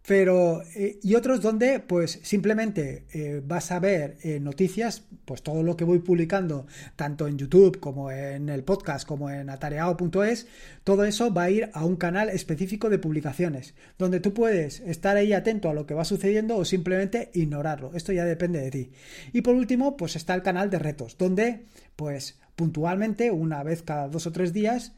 pero 0.09 0.63
eh, 0.75 0.97
y 1.03 1.13
otros 1.13 1.39
donde 1.39 1.79
pues 1.79 2.19
simplemente 2.23 3.05
eh, 3.13 3.43
vas 3.45 3.71
a 3.71 3.79
ver 3.79 4.17
eh, 4.23 4.39
noticias 4.39 5.03
pues 5.23 5.43
todo 5.43 5.61
lo 5.61 5.77
que 5.77 5.83
voy 5.83 5.99
publicando 5.99 6.65
tanto 6.95 7.27
en 7.27 7.37
YouTube 7.37 7.79
como 7.79 8.09
en 8.09 8.49
el 8.49 8.63
podcast 8.63 9.07
como 9.07 9.29
en 9.29 9.51
atareado.es 9.51 10.47
todo 10.83 11.03
eso 11.03 11.31
va 11.31 11.43
a 11.43 11.49
ir 11.51 11.69
a 11.73 11.85
un 11.85 11.95
canal 11.95 12.29
específico 12.29 12.89
de 12.89 12.97
publicaciones 12.97 13.75
donde 13.99 14.19
tú 14.19 14.33
puedes 14.33 14.79
estar 14.79 15.15
ahí 15.15 15.31
atento 15.31 15.69
a 15.69 15.75
lo 15.75 15.85
que 15.85 15.93
va 15.93 16.05
sucediendo 16.05 16.57
o 16.57 16.65
simplemente 16.65 17.29
ignorarlo. 17.35 17.91
Esto 17.93 18.11
ya 18.11 18.25
depende 18.25 18.61
de 18.61 18.71
ti. 18.71 18.91
Y 19.31 19.41
por 19.41 19.53
último 19.53 19.95
pues 19.95 20.15
está 20.15 20.33
el 20.33 20.41
canal 20.41 20.71
de 20.71 20.79
retos 20.79 21.19
donde 21.19 21.65
pues 21.95 22.39
puntualmente 22.59 23.31
una 23.31 23.63
vez 23.63 23.83
cada 23.83 24.09
dos 24.09 24.27
o 24.27 24.33
tres 24.33 24.51
días 24.51 24.91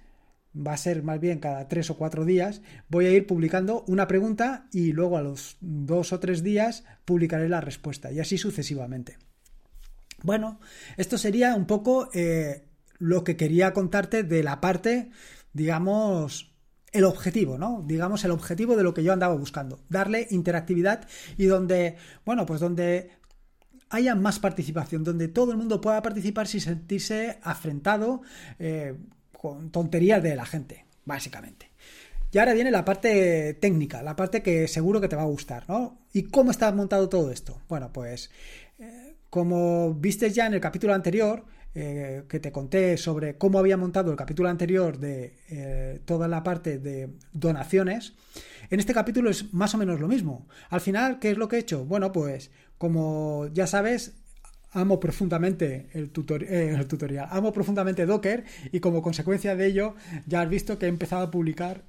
va 0.55 0.73
a 0.73 0.77
ser 0.77 1.03
más 1.03 1.19
bien 1.19 1.37
cada 1.37 1.67
tres 1.67 1.91
o 1.91 1.95
cuatro 1.95 2.25
días, 2.25 2.63
voy 2.89 3.05
a 3.05 3.11
ir 3.11 3.27
publicando 3.27 3.85
una 3.87 4.07
pregunta 4.07 4.67
y 4.73 4.93
luego 4.93 5.15
a 5.15 5.21
los 5.21 5.57
dos 5.61 6.11
o 6.11 6.19
tres 6.19 6.41
días 6.41 6.85
publicaré 7.05 7.47
la 7.49 7.61
respuesta 7.61 8.11
y 8.11 8.19
así 8.19 8.39
sucesivamente. 8.39 9.19
Bueno, 10.23 10.59
esto 10.97 11.19
sería 11.19 11.53
un 11.53 11.67
poco 11.67 12.09
eh, 12.15 12.63
lo 12.97 13.23
que 13.23 13.37
quería 13.37 13.73
contarte 13.73 14.23
de 14.23 14.41
la 14.41 14.59
parte, 14.59 15.11
digamos, 15.53 16.55
el 16.93 17.03
objetivo, 17.03 17.59
¿no? 17.59 17.83
Digamos, 17.87 18.25
el 18.25 18.31
objetivo 18.31 18.75
de 18.75 18.81
lo 18.81 18.95
que 18.95 19.03
yo 19.03 19.13
andaba 19.13 19.35
buscando, 19.35 19.83
darle 19.87 20.25
interactividad 20.31 21.07
y 21.37 21.45
donde, 21.45 21.95
bueno, 22.25 22.47
pues 22.47 22.59
donde 22.59 23.20
haya 23.91 24.15
más 24.15 24.39
participación, 24.39 25.03
donde 25.03 25.27
todo 25.27 25.51
el 25.51 25.57
mundo 25.57 25.81
pueda 25.81 26.01
participar 26.01 26.47
sin 26.47 26.61
sentirse 26.61 27.37
afrentado, 27.43 28.21
eh, 28.57 28.95
con 29.33 29.69
tonterías 29.69 30.23
de 30.23 30.35
la 30.35 30.45
gente, 30.45 30.85
básicamente. 31.05 31.69
Y 32.31 32.37
ahora 32.37 32.53
viene 32.53 32.71
la 32.71 32.85
parte 32.85 33.53
técnica, 33.55 34.01
la 34.01 34.15
parte 34.15 34.41
que 34.41 34.67
seguro 34.69 35.01
que 35.01 35.09
te 35.09 35.17
va 35.17 35.23
a 35.23 35.25
gustar, 35.25 35.65
¿no? 35.67 35.99
¿Y 36.13 36.23
cómo 36.23 36.51
está 36.51 36.71
montado 36.71 37.09
todo 37.09 37.31
esto? 37.31 37.61
Bueno, 37.67 37.91
pues, 37.91 38.31
eh, 38.79 39.15
como 39.29 39.93
viste 39.93 40.29
ya 40.31 40.47
en 40.47 40.53
el 40.53 40.61
capítulo 40.61 40.93
anterior, 40.93 41.43
eh, 41.73 42.23
que 42.29 42.39
te 42.39 42.51
conté 42.51 42.95
sobre 42.97 43.37
cómo 43.37 43.59
había 43.59 43.75
montado 43.75 44.11
el 44.11 44.17
capítulo 44.17 44.47
anterior 44.47 44.97
de 44.97 45.99
toda 46.05 46.29
la 46.29 46.43
parte 46.43 46.79
de 46.79 47.09
donaciones, 47.33 48.13
en 48.69 48.79
este 48.79 48.93
capítulo 48.93 49.29
es 49.29 49.53
más 49.53 49.75
o 49.75 49.77
menos 49.77 49.99
lo 49.99 50.07
mismo. 50.07 50.47
Al 50.69 50.79
final, 50.79 51.19
¿qué 51.19 51.31
es 51.31 51.37
lo 51.37 51.49
que 51.49 51.57
he 51.57 51.59
hecho? 51.59 51.83
Bueno, 51.83 52.13
pues 52.13 52.51
como 52.81 53.45
ya 53.53 53.67
sabes, 53.67 54.13
amo 54.71 54.99
profundamente 54.99 55.85
el, 55.93 56.05
eh, 56.05 56.75
el, 56.75 56.87
tutorial, 56.87 57.27
amo 57.29 57.53
profundamente 57.53 58.07
Docker 58.07 58.43
y 58.71 58.79
como 58.79 59.03
consecuencia 59.03 59.55
de 59.55 59.67
ello 59.67 59.93
ya 60.25 60.41
has 60.41 60.49
visto 60.49 60.79
que 60.79 60.87
he 60.87 60.89
empezado 60.89 61.21
a 61.21 61.29
publicar 61.29 61.83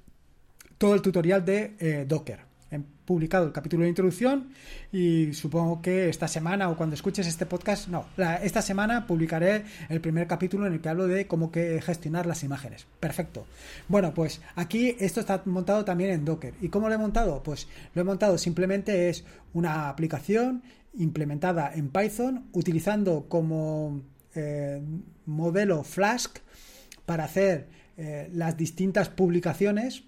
todo 0.77 0.93
el 0.93 1.01
tutorial 1.01 1.43
de 1.43 2.05
Docker 2.07 2.53
he 2.73 2.81
publicado 3.05 3.45
el 3.45 3.51
capítulo 3.51 3.83
de 3.83 3.89
introducción 3.89 4.49
y 4.91 5.33
supongo 5.33 5.81
que 5.81 6.09
esta 6.09 6.27
semana 6.27 6.69
o 6.69 6.75
cuando 6.75 6.95
escuches 6.95 7.27
este 7.27 7.45
podcast, 7.45 7.87
no, 7.87 8.05
esta 8.41 8.61
semana 8.61 9.05
publicaré 9.05 9.63
el 9.89 10.01
primer 10.01 10.27
capítulo 10.27 10.65
en 10.65 10.73
el 10.73 10.81
que 10.81 10.89
hablo 10.89 11.07
de 11.07 11.27
cómo 11.27 11.51
gestionar 11.53 12.25
las 12.25 12.43
imágenes. 12.43 12.85
Perfecto. 12.99 13.45
Bueno, 13.87 14.13
pues 14.13 14.41
aquí 14.55 14.95
esto 14.99 15.19
está 15.19 15.41
montado 15.45 15.85
también 15.85 16.11
en 16.11 16.25
Docker. 16.25 16.53
¿Y 16.61 16.69
cómo 16.69 16.89
lo 16.89 16.95
he 16.95 16.97
montado? 16.97 17.43
Pues 17.43 17.67
lo 17.93 18.01
he 18.01 18.05
montado 18.05 18.37
simplemente 18.37 19.09
es 19.09 19.23
una 19.53 19.89
aplicación 19.89 20.63
implementada 20.93 21.73
en 21.73 21.89
Python 21.89 22.47
utilizando 22.51 23.27
como 23.27 24.01
eh, 24.35 24.81
modelo 25.25 25.83
Flask 25.83 26.39
para 27.05 27.25
hacer 27.25 27.67
eh, 27.97 28.29
las 28.33 28.57
distintas 28.57 29.09
publicaciones 29.09 30.03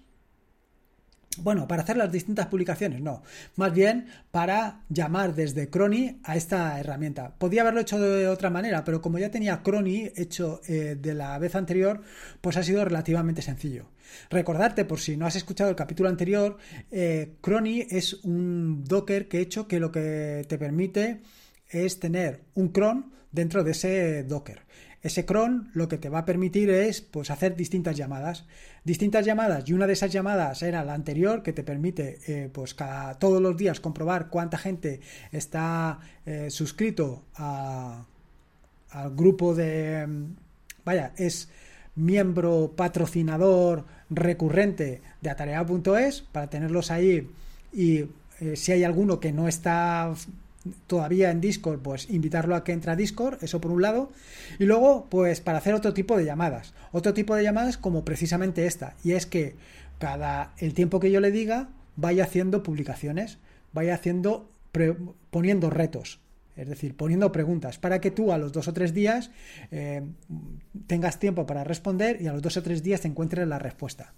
bueno, 1.38 1.68
para 1.68 1.82
hacer 1.82 1.96
las 1.96 2.10
distintas 2.12 2.46
publicaciones, 2.46 3.00
no. 3.00 3.22
Más 3.56 3.72
bien 3.72 4.06
para 4.30 4.80
llamar 4.88 5.34
desde 5.34 5.68
Crony 5.68 6.20
a 6.24 6.36
esta 6.36 6.78
herramienta. 6.78 7.34
Podía 7.38 7.62
haberlo 7.62 7.80
hecho 7.80 7.98
de 7.98 8.28
otra 8.28 8.50
manera, 8.50 8.84
pero 8.84 9.00
como 9.00 9.18
ya 9.18 9.30
tenía 9.30 9.62
Crony 9.62 10.10
hecho 10.16 10.60
eh, 10.68 10.96
de 11.00 11.14
la 11.14 11.38
vez 11.38 11.54
anterior, 11.54 12.02
pues 12.40 12.56
ha 12.56 12.62
sido 12.62 12.84
relativamente 12.84 13.42
sencillo. 13.42 13.86
Recordarte, 14.30 14.84
por 14.84 15.00
si 15.00 15.16
no 15.16 15.26
has 15.26 15.36
escuchado 15.36 15.70
el 15.70 15.76
capítulo 15.76 16.08
anterior, 16.08 16.56
eh, 16.90 17.36
Crony 17.40 17.86
es 17.90 18.14
un 18.24 18.84
Docker 18.84 19.28
que 19.28 19.38
he 19.38 19.42
hecho 19.42 19.66
que 19.66 19.80
lo 19.80 19.92
que 19.92 20.44
te 20.48 20.58
permite 20.58 21.22
es 21.68 21.98
tener 21.98 22.42
un 22.54 22.68
cron 22.68 23.12
dentro 23.32 23.64
de 23.64 23.72
ese 23.72 24.24
Docker. 24.24 24.66
Ese 25.02 25.24
cron 25.24 25.70
lo 25.72 25.88
que 25.88 25.98
te 25.98 26.08
va 26.08 26.20
a 26.20 26.24
permitir 26.24 26.70
es 26.70 27.00
pues, 27.00 27.30
hacer 27.30 27.54
distintas 27.54 27.96
llamadas. 27.96 28.44
Distintas 28.86 29.26
llamadas 29.26 29.68
y 29.68 29.72
una 29.72 29.88
de 29.88 29.94
esas 29.94 30.12
llamadas 30.12 30.62
era 30.62 30.84
la 30.84 30.94
anterior 30.94 31.42
que 31.42 31.52
te 31.52 31.64
permite 31.64 32.20
eh, 32.28 32.48
pues 32.52 32.72
cada, 32.72 33.14
todos 33.14 33.42
los 33.42 33.56
días 33.56 33.80
comprobar 33.80 34.28
cuánta 34.28 34.58
gente 34.58 35.00
está 35.32 35.98
eh, 36.24 36.50
suscrito 36.50 37.24
al 37.34 38.06
grupo 39.16 39.56
de... 39.56 40.06
Vaya, 40.84 41.12
es 41.16 41.48
miembro 41.96 42.74
patrocinador 42.76 43.84
recurrente 44.08 45.02
de 45.20 45.30
Atarea.es 45.30 46.20
para 46.20 46.48
tenerlos 46.48 46.92
ahí 46.92 47.28
y 47.72 48.04
eh, 48.38 48.54
si 48.54 48.70
hay 48.70 48.84
alguno 48.84 49.18
que 49.18 49.32
no 49.32 49.48
está 49.48 50.14
todavía 50.86 51.30
en 51.30 51.40
Discord, 51.40 51.80
pues 51.80 52.10
invitarlo 52.10 52.54
a 52.54 52.64
que 52.64 52.72
entre 52.72 52.92
a 52.92 52.96
Discord, 52.96 53.42
eso 53.42 53.60
por 53.60 53.70
un 53.70 53.82
lado, 53.82 54.10
y 54.58 54.64
luego, 54.64 55.06
pues 55.10 55.40
para 55.40 55.58
hacer 55.58 55.74
otro 55.74 55.94
tipo 55.94 56.16
de 56.16 56.24
llamadas, 56.24 56.74
otro 56.92 57.14
tipo 57.14 57.34
de 57.34 57.42
llamadas 57.42 57.76
como 57.78 58.04
precisamente 58.04 58.66
esta, 58.66 58.94
y 59.04 59.12
es 59.12 59.26
que 59.26 59.56
cada 59.98 60.52
el 60.58 60.74
tiempo 60.74 61.00
que 61.00 61.10
yo 61.10 61.20
le 61.20 61.30
diga, 61.30 61.68
vaya 61.96 62.24
haciendo 62.24 62.62
publicaciones, 62.62 63.38
vaya 63.72 63.94
haciendo, 63.94 64.50
poniendo 65.30 65.70
retos, 65.70 66.20
es 66.56 66.68
decir, 66.68 66.96
poniendo 66.96 67.32
preguntas, 67.32 67.78
para 67.78 68.00
que 68.00 68.10
tú 68.10 68.32
a 68.32 68.38
los 68.38 68.52
dos 68.52 68.68
o 68.68 68.72
tres 68.72 68.94
días 68.94 69.30
eh, 69.70 70.02
tengas 70.86 71.18
tiempo 71.18 71.46
para 71.46 71.64
responder 71.64 72.20
y 72.20 72.26
a 72.26 72.32
los 72.32 72.42
dos 72.42 72.56
o 72.56 72.62
tres 72.62 72.82
días 72.82 73.02
te 73.02 73.08
encuentres 73.08 73.46
la 73.46 73.58
respuesta. 73.58 74.14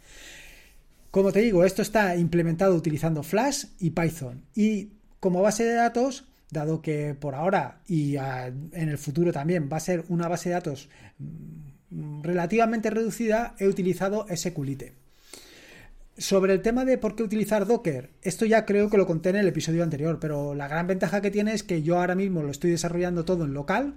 Como 1.11 1.33
te 1.33 1.41
digo, 1.41 1.65
esto 1.65 1.83
está 1.83 2.17
implementado 2.17 2.75
utilizando 2.75 3.23
Flash 3.23 3.65
y 3.81 3.91
Python. 3.91 4.45
Y 4.55 4.91
como 5.21 5.43
base 5.43 5.65
de 5.65 5.75
datos, 5.75 6.29
dado 6.51 6.81
que 6.83 7.15
por 7.15 7.35
ahora 7.35 7.81
y 7.87 8.17
en 8.17 8.89
el 8.89 8.99
futuro 8.99 9.33
también 9.33 9.69
va 9.73 9.77
a 9.77 9.81
ser 9.81 10.05
una 10.09 10.29
base 10.29 10.49
de 10.49 10.55
datos 10.55 10.89
mm, 11.91 12.23
relativamente 12.23 12.91
reducida, 12.91 13.55
he 13.59 13.67
utilizado 13.69 14.27
SQLite. 14.35 14.95
Sobre 16.17 16.53
el 16.53 16.63
tema 16.63 16.85
de 16.85 16.99
por 16.99 17.15
qué 17.15 17.23
utilizar 17.23 17.67
Docker, 17.67 18.11
esto 18.23 18.45
ya 18.45 18.65
creo 18.65 18.91
que 18.91 18.97
lo 18.97 19.07
conté 19.07 19.29
en 19.29 19.37
el 19.37 19.47
episodio 19.47 19.85
anterior, 19.85 20.19
pero 20.21 20.55
la 20.55 20.67
gran 20.67 20.89
ventaja 20.89 21.21
que 21.21 21.31
tiene 21.31 21.53
es 21.53 21.63
que 21.63 21.83
yo 21.83 21.99
ahora 21.99 22.17
mismo 22.17 22.43
lo 22.43 22.51
estoy 22.51 22.71
desarrollando 22.71 23.25
todo 23.25 23.45
en 23.45 23.55
local, 23.55 23.95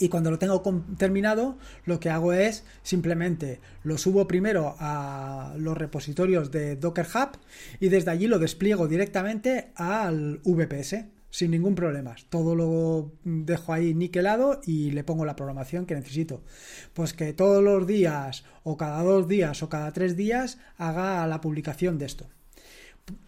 y 0.00 0.08
cuando 0.08 0.30
lo 0.30 0.38
tengo 0.38 0.62
terminado 0.96 1.58
lo 1.84 2.00
que 2.00 2.08
hago 2.08 2.32
es 2.32 2.64
simplemente 2.82 3.60
lo 3.84 3.98
subo 3.98 4.26
primero 4.26 4.74
a 4.80 5.54
los 5.58 5.76
repositorios 5.76 6.50
de 6.50 6.74
Docker 6.76 7.06
Hub 7.14 7.38
y 7.78 7.90
desde 7.90 8.10
allí 8.10 8.26
lo 8.26 8.38
despliego 8.38 8.88
directamente 8.88 9.72
al 9.74 10.40
VPS 10.42 11.04
sin 11.30 11.52
ningún 11.52 11.74
problema. 11.74 12.16
Todo 12.28 12.54
lo 12.54 13.12
dejo 13.24 13.72
ahí 13.72 13.94
niquelado 13.94 14.60
y 14.64 14.90
le 14.90 15.04
pongo 15.04 15.24
la 15.24 15.36
programación 15.36 15.86
que 15.86 15.94
necesito. 15.94 16.42
Pues 16.94 17.14
que 17.14 17.32
todos 17.32 17.62
los 17.62 17.86
días 17.86 18.44
o 18.62 18.76
cada 18.76 19.02
dos 19.02 19.28
días 19.28 19.62
o 19.62 19.68
cada 19.68 19.92
tres 19.92 20.16
días 20.16 20.58
haga 20.76 21.26
la 21.26 21.40
publicación 21.40 21.98
de 21.98 22.06
esto. 22.06 22.28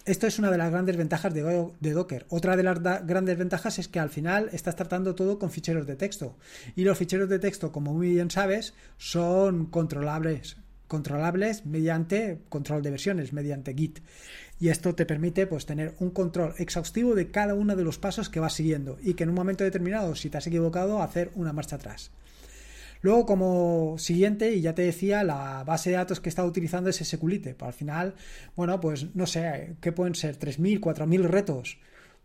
Esto 0.04 0.26
es 0.26 0.38
una 0.38 0.50
de 0.50 0.58
las 0.58 0.70
grandes 0.70 0.96
ventajas 0.96 1.34
de, 1.34 1.92
Docker. 1.92 2.26
Otra 2.28 2.56
de 2.56 2.62
las 2.62 2.80
grandes 3.04 3.38
ventajas 3.38 3.78
es 3.78 3.88
que 3.88 3.98
al 3.98 4.10
final 4.10 4.48
estás 4.52 4.76
tratando 4.76 5.14
todo 5.14 5.38
con 5.38 5.50
ficheros 5.50 5.86
de 5.86 5.96
texto. 5.96 6.36
Y 6.76 6.84
los 6.84 6.98
ficheros 6.98 7.28
de 7.28 7.38
texto, 7.38 7.72
como 7.72 7.92
muy 7.94 8.10
bien 8.10 8.30
sabes, 8.30 8.74
son 8.96 9.66
controlables 9.66 10.56
controlables 10.92 11.64
mediante 11.64 12.42
control 12.50 12.82
de 12.82 12.90
versiones, 12.90 13.32
mediante 13.32 13.72
Git. 13.72 14.00
Y 14.62 14.68
esto 14.68 14.94
te 14.94 15.06
permite 15.06 15.48
pues, 15.48 15.66
tener 15.66 15.92
un 15.98 16.10
control 16.10 16.54
exhaustivo 16.56 17.16
de 17.16 17.32
cada 17.32 17.54
uno 17.54 17.74
de 17.74 17.82
los 17.82 17.98
pasos 17.98 18.28
que 18.28 18.38
vas 18.38 18.52
siguiendo 18.52 18.96
y 19.02 19.14
que 19.14 19.24
en 19.24 19.30
un 19.30 19.34
momento 19.34 19.64
determinado, 19.64 20.14
si 20.14 20.30
te 20.30 20.38
has 20.38 20.46
equivocado, 20.46 21.02
hacer 21.02 21.32
una 21.34 21.52
marcha 21.52 21.74
atrás. 21.74 22.12
Luego, 23.00 23.26
como 23.26 23.96
siguiente, 23.98 24.54
y 24.54 24.60
ya 24.60 24.72
te 24.72 24.82
decía, 24.82 25.24
la 25.24 25.64
base 25.64 25.90
de 25.90 25.96
datos 25.96 26.20
que 26.20 26.28
está 26.28 26.44
utilizando 26.44 26.90
es 26.90 26.98
SQLite. 26.98 27.56
Al 27.58 27.72
final, 27.72 28.14
bueno, 28.54 28.80
pues 28.80 29.12
no 29.16 29.26
sé, 29.26 29.74
¿qué 29.80 29.90
pueden 29.90 30.14
ser? 30.14 30.38
¿3.000, 30.38 30.78
4.000 30.78 31.22
retos? 31.24 31.78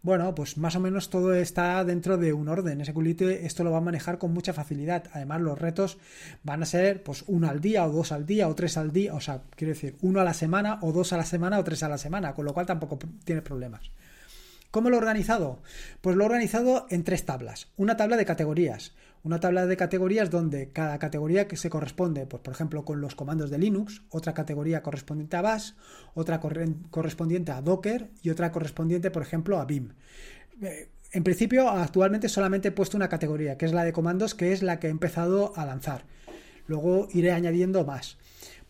Bueno, 0.03 0.33
pues 0.35 0.57
más 0.57 0.75
o 0.75 0.79
menos 0.79 1.09
todo 1.09 1.33
está 1.33 1.83
dentro 1.83 2.17
de 2.17 2.31
un 2.31 2.47
orden. 2.47 2.85
SQLite 2.85 3.45
esto 3.45 3.63
lo 3.63 3.71
va 3.71 3.79
a 3.79 3.81
manejar 3.81 4.17
con 4.17 4.33
mucha 4.33 4.53
facilidad. 4.53 5.03
Además, 5.11 5.41
los 5.41 5.59
retos 5.59 5.97
van 6.43 6.63
a 6.63 6.65
ser 6.65 7.03
pues 7.03 7.23
uno 7.27 7.49
al 7.49 7.59
día, 7.59 7.85
o 7.85 7.91
dos 7.91 8.11
al 8.11 8.25
día, 8.25 8.47
o 8.47 8.55
tres 8.55 8.77
al 8.77 8.91
día. 8.91 9.13
O 9.13 9.19
sea, 9.19 9.41
quiero 9.55 9.73
decir, 9.73 9.95
uno 10.01 10.21
a 10.21 10.23
la 10.23 10.33
semana, 10.33 10.79
o 10.81 10.91
dos 10.91 11.13
a 11.13 11.17
la 11.17 11.25
semana, 11.25 11.59
o 11.59 11.63
tres 11.63 11.83
a 11.83 11.89
la 11.89 11.97
semana, 11.97 12.33
con 12.33 12.45
lo 12.45 12.53
cual 12.53 12.65
tampoco 12.65 12.99
tiene 13.25 13.41
problemas. 13.41 13.91
¿Cómo 14.71 14.89
lo 14.89 14.97
he 14.97 14.99
organizado? 14.99 15.61
Pues 16.01 16.15
lo 16.15 16.23
he 16.23 16.27
organizado 16.27 16.87
en 16.89 17.03
tres 17.03 17.25
tablas. 17.25 17.67
Una 17.77 17.97
tabla 17.97 18.17
de 18.17 18.25
categorías. 18.25 18.93
Una 19.27 19.41
tabla 19.41 19.67
de 19.67 19.75
categorías 19.75 20.29
donde 20.29 20.69
cada 20.71 20.99
categoría 20.99 21.49
que 21.49 21.57
se 21.57 21.69
corresponde, 21.69 22.25
pues 22.25 22.41
por 22.41 22.53
ejemplo, 22.53 22.85
con 22.85 23.01
los 23.01 23.13
comandos 23.13 23.49
de 23.49 23.57
Linux, 23.57 24.01
otra 24.09 24.33
categoría 24.33 24.81
correspondiente 24.81 25.35
a 25.35 25.41
Bash, 25.41 25.71
otra 26.13 26.39
correspondiente 26.39 27.51
a 27.51 27.61
Docker 27.61 28.09
y 28.21 28.29
otra 28.29 28.53
correspondiente, 28.53 29.11
por 29.11 29.23
ejemplo, 29.23 29.59
a 29.59 29.65
Vim. 29.65 29.89
Eh, 30.61 30.87
en 31.11 31.25
principio, 31.25 31.67
actualmente 31.67 32.29
solamente 32.29 32.69
he 32.69 32.71
puesto 32.71 32.95
una 32.95 33.09
categoría, 33.09 33.57
que 33.57 33.65
es 33.65 33.73
la 33.73 33.83
de 33.83 33.91
comandos, 33.91 34.33
que 34.33 34.53
es 34.53 34.63
la 34.63 34.79
que 34.79 34.87
he 34.87 34.91
empezado 34.91 35.51
a 35.57 35.65
lanzar. 35.65 36.05
Luego 36.65 37.09
iré 37.11 37.33
añadiendo 37.33 37.83
más. 37.83 38.17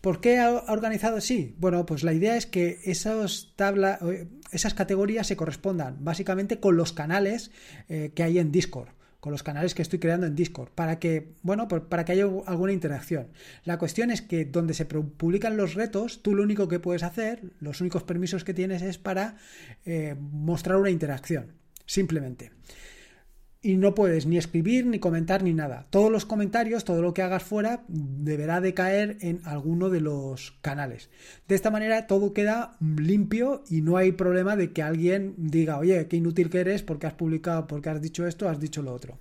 ¿Por 0.00 0.20
qué 0.20 0.40
ha 0.40 0.50
organizado 0.72 1.18
así? 1.18 1.54
Bueno, 1.60 1.86
pues 1.86 2.02
la 2.02 2.12
idea 2.12 2.36
es 2.36 2.46
que 2.46 2.80
esas, 2.84 3.54
eh, 3.60 4.26
esas 4.50 4.74
categorías 4.74 5.28
se 5.28 5.36
correspondan 5.36 5.98
básicamente 6.00 6.58
con 6.58 6.76
los 6.76 6.92
canales 6.92 7.52
eh, 7.88 8.10
que 8.12 8.24
hay 8.24 8.40
en 8.40 8.50
Discord 8.50 8.97
con 9.20 9.32
los 9.32 9.42
canales 9.42 9.74
que 9.74 9.82
estoy 9.82 9.98
creando 9.98 10.26
en 10.26 10.36
Discord 10.36 10.70
para 10.70 10.98
que, 10.98 11.34
bueno, 11.42 11.68
para 11.68 12.04
que 12.04 12.12
haya 12.12 12.26
alguna 12.46 12.72
interacción. 12.72 13.28
La 13.64 13.78
cuestión 13.78 14.10
es 14.10 14.22
que 14.22 14.44
donde 14.44 14.74
se 14.74 14.84
publican 14.84 15.56
los 15.56 15.74
retos, 15.74 16.22
tú 16.22 16.34
lo 16.34 16.42
único 16.42 16.68
que 16.68 16.80
puedes 16.80 17.02
hacer, 17.02 17.42
los 17.60 17.80
únicos 17.80 18.04
permisos 18.04 18.44
que 18.44 18.54
tienes 18.54 18.82
es 18.82 18.98
para 18.98 19.36
eh, 19.84 20.14
mostrar 20.18 20.78
una 20.78 20.90
interacción, 20.90 21.52
simplemente 21.86 22.52
y 23.60 23.76
no 23.76 23.94
puedes 23.94 24.26
ni 24.26 24.38
escribir, 24.38 24.86
ni 24.86 24.98
comentar, 24.98 25.42
ni 25.42 25.52
nada. 25.52 25.86
Todos 25.90 26.12
los 26.12 26.24
comentarios, 26.24 26.84
todo 26.84 27.02
lo 27.02 27.12
que 27.12 27.22
hagas 27.22 27.42
fuera, 27.42 27.84
deberá 27.88 28.60
de 28.60 28.74
caer 28.74 29.18
en 29.20 29.40
alguno 29.44 29.90
de 29.90 30.00
los 30.00 30.52
canales. 30.62 31.10
De 31.48 31.54
esta 31.54 31.70
manera 31.70 32.06
todo 32.06 32.32
queda 32.32 32.76
limpio 32.80 33.64
y 33.68 33.80
no 33.80 33.96
hay 33.96 34.12
problema 34.12 34.54
de 34.54 34.72
que 34.72 34.82
alguien 34.82 35.34
diga, 35.36 35.78
oye, 35.78 36.06
qué 36.06 36.16
inútil 36.16 36.50
que 36.50 36.60
eres 36.60 36.82
porque 36.82 37.08
has 37.08 37.14
publicado, 37.14 37.66
porque 37.66 37.90
has 37.90 38.00
dicho 38.00 38.26
esto, 38.26 38.48
has 38.48 38.60
dicho 38.60 38.82
lo 38.82 38.92
otro. 38.92 39.18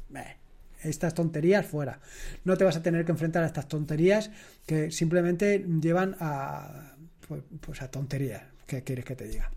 estas 0.83 1.15
tonterías 1.15 1.65
fuera. 1.65 1.99
No 2.45 2.55
te 2.57 2.63
vas 2.63 2.77
a 2.77 2.83
tener 2.83 3.05
que 3.05 3.11
enfrentar 3.11 3.43
a 3.43 3.47
estas 3.47 3.67
tonterías 3.67 4.29
que 4.67 4.91
simplemente 4.91 5.65
llevan 5.81 6.15
a, 6.19 6.95
pues, 7.27 7.41
pues 7.59 7.81
a 7.81 7.89
tonterías. 7.89 8.43
¿Qué 8.67 8.83
quieres 8.83 9.05
que 9.05 9.15
te 9.15 9.27
diga? 9.27 9.56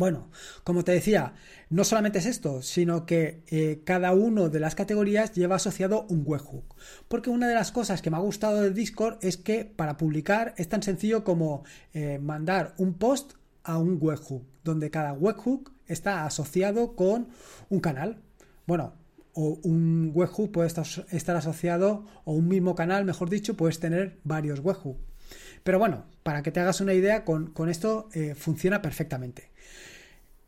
Bueno, 0.00 0.30
como 0.64 0.82
te 0.82 0.92
decía, 0.92 1.34
no 1.68 1.84
solamente 1.84 2.20
es 2.20 2.24
esto, 2.24 2.62
sino 2.62 3.04
que 3.04 3.44
eh, 3.48 3.82
cada 3.84 4.14
uno 4.14 4.48
de 4.48 4.58
las 4.58 4.74
categorías 4.74 5.34
lleva 5.34 5.56
asociado 5.56 6.06
un 6.08 6.22
webhook. 6.24 6.74
Porque 7.06 7.28
una 7.28 7.46
de 7.46 7.54
las 7.54 7.70
cosas 7.70 8.00
que 8.00 8.10
me 8.10 8.16
ha 8.16 8.20
gustado 8.20 8.62
de 8.62 8.70
Discord 8.70 9.18
es 9.20 9.36
que 9.36 9.66
para 9.66 9.98
publicar 9.98 10.54
es 10.56 10.70
tan 10.70 10.82
sencillo 10.82 11.22
como 11.22 11.64
eh, 11.92 12.18
mandar 12.18 12.72
un 12.78 12.94
post 12.94 13.34
a 13.62 13.76
un 13.76 13.98
webhook, 14.00 14.46
donde 14.64 14.90
cada 14.90 15.12
webhook 15.12 15.70
está 15.86 16.24
asociado 16.24 16.96
con 16.96 17.28
un 17.68 17.80
canal. 17.80 18.22
Bueno, 18.66 18.94
o 19.34 19.60
un 19.64 20.12
webhook 20.14 20.50
puede 20.50 20.68
estar, 20.68 21.36
asociado, 21.36 22.06
o 22.24 22.32
un 22.32 22.48
mismo 22.48 22.74
canal, 22.74 23.04
mejor 23.04 23.28
dicho, 23.28 23.54
puedes 23.54 23.80
tener 23.80 24.18
varios 24.24 24.60
webhooks. 24.60 25.04
Pero 25.62 25.78
bueno, 25.78 26.06
para 26.22 26.42
que 26.42 26.52
te 26.52 26.60
hagas 26.60 26.80
una 26.80 26.94
idea, 26.94 27.26
con, 27.26 27.52
esto 27.68 28.08
eh, 28.14 28.34
funciona 28.34 28.80
perfectamente 28.80 29.49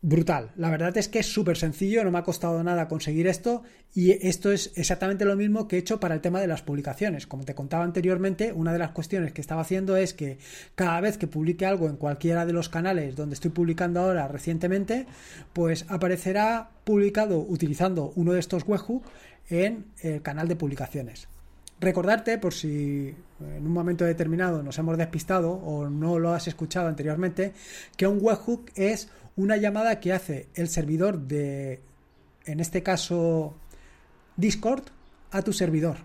brutal. 0.03 0.51
La 0.57 0.69
verdad 0.69 0.95
es 0.97 1.07
que 1.07 1.19
es 1.19 1.33
súper 1.33 1.57
sencillo, 1.57 2.03
no 2.03 2.11
me 2.11 2.19
ha 2.19 2.23
costado 2.23 2.61
nada 2.61 2.89
conseguir 2.89 3.25
esto 3.25 3.63
y 3.95 4.11
esto 4.27 4.51
es 4.51 4.73
exactamente 4.75 5.23
lo 5.23 5.37
mismo 5.37 5.67
que 5.67 5.77
he 5.77 5.79
hecho 5.79 6.01
para 6.01 6.13
el 6.13 6.19
tema 6.19 6.41
de 6.41 6.47
las 6.47 6.61
publicaciones. 6.61 7.25
Como 7.25 7.45
te 7.45 7.55
contaba 7.55 7.85
anteriormente, 7.85 8.51
una 8.51 8.73
de 8.73 8.79
las 8.79 8.91
cuestiones 8.91 9.31
que 9.31 9.39
estaba 9.39 9.61
haciendo 9.61 9.95
es 9.95 10.13
que 10.13 10.39
cada 10.75 10.99
vez 10.99 11.17
que 11.17 11.27
publique 11.27 11.65
algo 11.65 11.87
en 11.87 11.95
cualquiera 11.95 12.45
de 12.45 12.51
los 12.51 12.67
canales 12.67 13.15
donde 13.15 13.35
estoy 13.35 13.51
publicando 13.51 14.01
ahora 14.01 14.27
recientemente, 14.27 15.05
pues 15.53 15.85
aparecerá 15.87 16.69
publicado 16.83 17.39
utilizando 17.39 18.11
uno 18.17 18.33
de 18.33 18.41
estos 18.41 18.67
webhooks 18.67 19.09
en 19.49 19.85
el 20.01 20.21
canal 20.21 20.49
de 20.49 20.57
publicaciones. 20.57 21.29
Recordarte, 21.79 22.37
por 22.37 22.53
si 22.53 23.13
en 23.39 23.65
un 23.65 23.71
momento 23.71 24.05
determinado 24.05 24.63
nos 24.63 24.77
hemos 24.79 24.97
despistado 24.97 25.51
o 25.51 25.89
no 25.89 26.19
lo 26.19 26.33
has 26.33 26.47
escuchado 26.47 26.87
anteriormente, 26.87 27.53
que 27.97 28.07
un 28.07 28.19
webhook 28.21 28.69
es 28.75 29.09
una 29.35 29.57
llamada 29.57 29.99
que 29.99 30.13
hace 30.13 30.49
el 30.55 30.67
servidor 30.67 31.19
de, 31.19 31.81
en 32.45 32.59
este 32.59 32.83
caso, 32.83 33.55
Discord, 34.35 34.83
a 35.31 35.41
tu 35.41 35.53
servidor. 35.53 35.97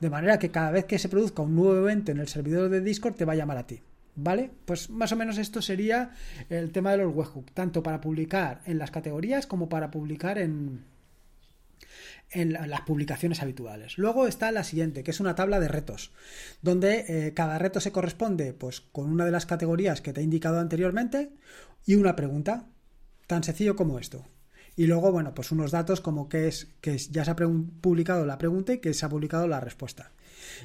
De 0.00 0.10
manera 0.10 0.38
que 0.38 0.50
cada 0.50 0.70
vez 0.70 0.84
que 0.84 0.98
se 0.98 1.08
produzca 1.08 1.42
un 1.42 1.56
nuevo 1.56 1.76
evento 1.76 2.12
en 2.12 2.18
el 2.18 2.28
servidor 2.28 2.68
de 2.68 2.80
Discord 2.80 3.14
te 3.14 3.24
va 3.24 3.32
a 3.32 3.36
llamar 3.36 3.58
a 3.58 3.66
ti. 3.66 3.80
¿Vale? 4.18 4.50
Pues 4.64 4.88
más 4.88 5.12
o 5.12 5.16
menos 5.16 5.36
esto 5.36 5.60
sería 5.60 6.12
el 6.48 6.72
tema 6.72 6.92
de 6.92 6.98
los 6.98 7.14
webhooks, 7.14 7.52
tanto 7.52 7.82
para 7.82 8.00
publicar 8.00 8.62
en 8.64 8.78
las 8.78 8.90
categorías 8.90 9.46
como 9.46 9.68
para 9.68 9.90
publicar 9.90 10.38
en, 10.38 10.84
en 12.30 12.52
las 12.52 12.80
publicaciones 12.82 13.42
habituales. 13.42 13.98
Luego 13.98 14.26
está 14.26 14.50
la 14.52 14.64
siguiente, 14.64 15.02
que 15.02 15.10
es 15.10 15.20
una 15.20 15.34
tabla 15.34 15.60
de 15.60 15.68
retos, 15.68 16.12
donde 16.62 17.04
eh, 17.08 17.34
cada 17.34 17.58
reto 17.58 17.80
se 17.80 17.92
corresponde 17.92 18.52
pues, 18.52 18.80
con 18.80 19.10
una 19.10 19.24
de 19.24 19.30
las 19.30 19.46
categorías 19.46 20.00
que 20.00 20.12
te 20.12 20.20
he 20.20 20.24
indicado 20.24 20.60
anteriormente 20.60 21.30
y 21.84 21.94
una 21.94 22.16
pregunta. 22.16 22.66
Tan 23.26 23.42
sencillo 23.42 23.76
como 23.76 23.98
esto. 23.98 24.24
Y 24.76 24.86
luego, 24.86 25.10
bueno, 25.10 25.34
pues 25.34 25.50
unos 25.52 25.70
datos 25.70 26.02
como 26.02 26.28
que 26.28 26.48
es 26.48 26.68
que 26.82 26.98
ya 26.98 27.24
se 27.24 27.30
ha 27.30 27.36
publicado 27.36 28.26
la 28.26 28.36
pregunta 28.36 28.74
y 28.74 28.78
que 28.78 28.92
se 28.92 29.06
ha 29.06 29.08
publicado 29.08 29.48
la 29.48 29.58
respuesta. 29.58 30.12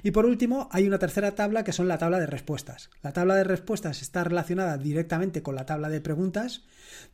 Y 0.03 0.11
por 0.11 0.25
último, 0.25 0.67
hay 0.71 0.85
una 0.85 0.99
tercera 0.99 1.33
tabla 1.33 1.63
que 1.63 1.71
son 1.71 1.87
la 1.87 1.97
tabla 1.97 2.19
de 2.19 2.25
respuestas. 2.25 2.89
La 3.01 3.13
tabla 3.13 3.35
de 3.35 3.45
respuestas 3.45 4.01
está 4.01 4.23
relacionada 4.23 4.77
directamente 4.77 5.41
con 5.41 5.55
la 5.55 5.65
tabla 5.65 5.89
de 5.89 6.01
preguntas, 6.01 6.63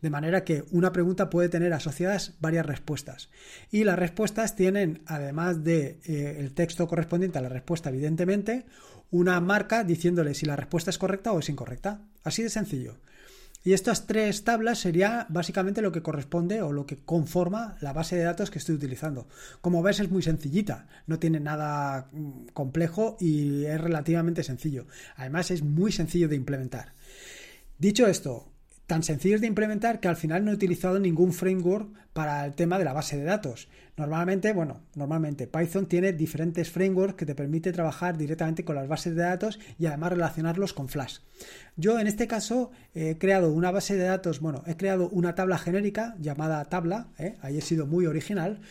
de 0.02 0.10
manera 0.10 0.44
que 0.44 0.66
una 0.72 0.92
pregunta 0.92 1.30
puede 1.30 1.50
tener 1.50 1.72
asociadas 1.74 2.34
varias 2.40 2.66
respuestas. 2.66 3.30
Y 3.72 3.84
las 3.84 4.00
respuestas 4.00 4.56
tienen, 4.56 5.04
además 5.06 5.64
de 5.64 6.00
eh, 6.06 6.50
texto 6.56 6.88
correspondiente 6.88 7.38
a 7.38 7.42
la 7.42 7.50
respuesta, 7.50 7.90
evidentemente, 7.90 8.66
una 9.12 9.40
marca 9.40 9.84
diciéndole 9.84 10.34
si 10.34 10.46
la 10.46 10.56
respuesta 10.56 10.90
es 10.90 10.98
correcta 10.98 11.32
o 11.32 11.40
es 11.40 11.50
incorrecta. 11.50 12.02
Así 12.24 12.44
de 12.44 12.50
sencillo. 12.50 12.98
Y 13.68 13.74
estas 13.74 14.08
tres 14.08 14.46
tablas 14.46 14.80
sería 14.80 15.26
básicamente 15.28 15.82
lo 15.82 15.92
que 15.92 16.02
corresponde 16.02 16.62
o 16.62 16.72
lo 16.72 16.86
que 16.86 17.00
conforma 17.04 17.76
la 17.82 17.92
base 17.92 18.16
de 18.16 18.24
datos 18.24 18.50
que 18.50 18.60
estoy 18.60 18.76
utilizando. 18.76 19.28
Como 19.60 19.84
ves 19.84 20.00
es 20.00 20.10
muy 20.10 20.22
sencillita, 20.22 20.88
no 21.06 21.20
tiene 21.20 21.42
nada 21.42 22.08
mm, 22.14 22.48
complejo 22.54 23.18
y 23.20 23.66
es 23.66 23.82
relativamente 23.82 24.42
sencillo. 24.44 24.88
Además 25.18 25.52
es 25.52 25.64
muy 25.64 25.92
sencillo 25.92 26.30
de 26.30 26.38
implementar. 26.38 26.94
Dicho 27.78 28.08
esto, 28.08 28.48
tan 28.88 29.04
sencillo 29.04 29.38
de 29.38 29.48
implementar 29.48 30.00
que 30.00 30.08
al 30.08 30.16
final 30.16 30.44
no 30.44 30.52
he 30.52 30.56
utilizado 30.56 30.98
ningún 30.98 31.34
framework 31.34 31.90
para 32.14 32.46
el 32.46 32.56
tema 32.56 32.80
de 32.80 32.86
la 32.86 32.94
base 32.94 33.18
de 33.18 33.26
datos. 33.26 33.68
Normalmente, 33.98 34.54
bueno, 34.54 34.80
normalmente 34.96 35.46
Python 35.46 35.88
tiene 35.88 36.14
diferentes 36.14 36.72
frameworks 36.72 37.16
que 37.16 37.26
te 37.26 37.36
permite 37.36 37.74
trabajar 37.74 38.18
directamente 38.18 38.64
con 38.64 38.76
las 38.76 38.88
bases 38.88 39.16
de 39.16 39.24
datos 39.24 39.60
y 39.78 39.88
además 39.88 40.14
relacionarlos 40.14 40.74
con 40.74 40.88
Flash. 40.88 41.18
Yo 41.76 42.00
en 42.00 42.08
este 42.08 42.28
caso 42.28 42.72
he 42.96 43.18
creado 43.18 43.52
una 43.52 43.72
base 43.72 43.98
de 43.98 44.06
datos, 44.06 44.40
bueno, 44.40 44.64
he 44.68 44.78
creado 44.78 45.10
una 45.10 45.36
tabla 45.36 45.58
genérica 45.58 46.16
llamada 46.20 46.64
tabla, 46.66 47.08
¿eh? 47.20 47.36
ahí 47.42 47.58
he 47.58 47.62
sido 47.62 47.88
muy 47.88 48.06
original, 48.06 48.62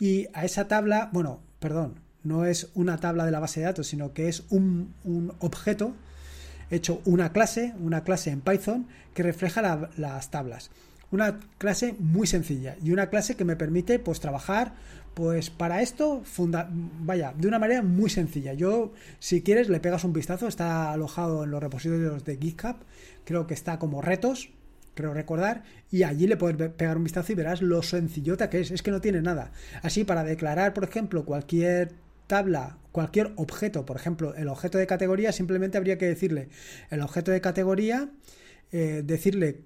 y 0.00 0.28
a 0.32 0.44
esa 0.44 0.68
tabla, 0.68 1.10
bueno, 1.12 1.40
perdón, 1.58 2.00
no 2.22 2.46
es 2.46 2.70
una 2.74 2.96
tabla 2.96 3.26
de 3.26 3.30
la 3.30 3.40
base 3.40 3.60
de 3.60 3.66
datos, 3.66 3.86
sino 3.86 4.14
que 4.14 4.28
es 4.28 4.44
un, 4.48 4.94
un 5.04 5.32
objeto 5.40 5.94
he 6.70 6.76
hecho 6.76 7.00
una 7.04 7.32
clase, 7.32 7.74
una 7.80 8.04
clase 8.04 8.30
en 8.30 8.40
Python 8.40 8.86
que 9.14 9.22
refleja 9.22 9.90
las 9.96 10.30
tablas. 10.30 10.70
Una 11.10 11.38
clase 11.58 11.94
muy 11.98 12.26
sencilla 12.26 12.76
y 12.82 12.90
una 12.90 13.08
clase 13.08 13.36
que 13.36 13.44
me 13.44 13.56
permite 13.56 13.98
pues 13.98 14.20
trabajar 14.20 14.74
pues 15.16 15.48
para 15.48 15.80
esto 15.80 16.22
vaya 17.00 17.32
de 17.38 17.48
una 17.48 17.58
manera 17.58 17.80
muy 17.80 18.10
sencilla. 18.10 18.52
Yo 18.52 18.92
si 19.18 19.40
quieres 19.40 19.70
le 19.70 19.80
pegas 19.80 20.04
un 20.04 20.12
vistazo, 20.12 20.46
está 20.46 20.92
alojado 20.92 21.44
en 21.44 21.50
los 21.50 21.62
repositorios 21.62 22.22
de 22.24 22.36
GitHub, 22.36 22.76
creo 23.24 23.46
que 23.46 23.54
está 23.54 23.78
como 23.78 24.02
retos, 24.02 24.50
creo 24.92 25.14
recordar, 25.14 25.62
y 25.90 26.02
allí 26.02 26.26
le 26.26 26.36
puedes 26.36 26.70
pegar 26.72 26.98
un 26.98 27.04
vistazo 27.04 27.32
y 27.32 27.34
verás 27.34 27.62
lo 27.62 27.82
sencillota 27.82 28.50
que 28.50 28.60
es, 28.60 28.70
es 28.70 28.82
que 28.82 28.90
no 28.90 29.00
tiene 29.00 29.22
nada. 29.22 29.52
Así 29.82 30.04
para 30.04 30.22
declarar, 30.22 30.74
por 30.74 30.84
ejemplo, 30.84 31.24
cualquier 31.24 31.94
tabla, 32.26 32.78
cualquier 32.92 33.32
objeto, 33.36 33.84
por 33.84 33.96
ejemplo, 33.96 34.34
el 34.34 34.48
objeto 34.48 34.78
de 34.78 34.86
categoría, 34.86 35.32
simplemente 35.32 35.78
habría 35.78 35.98
que 35.98 36.06
decirle 36.06 36.48
el 36.90 37.00
objeto 37.02 37.30
de 37.30 37.40
categoría, 37.40 38.10
eh, 38.72 39.02
decirle 39.04 39.64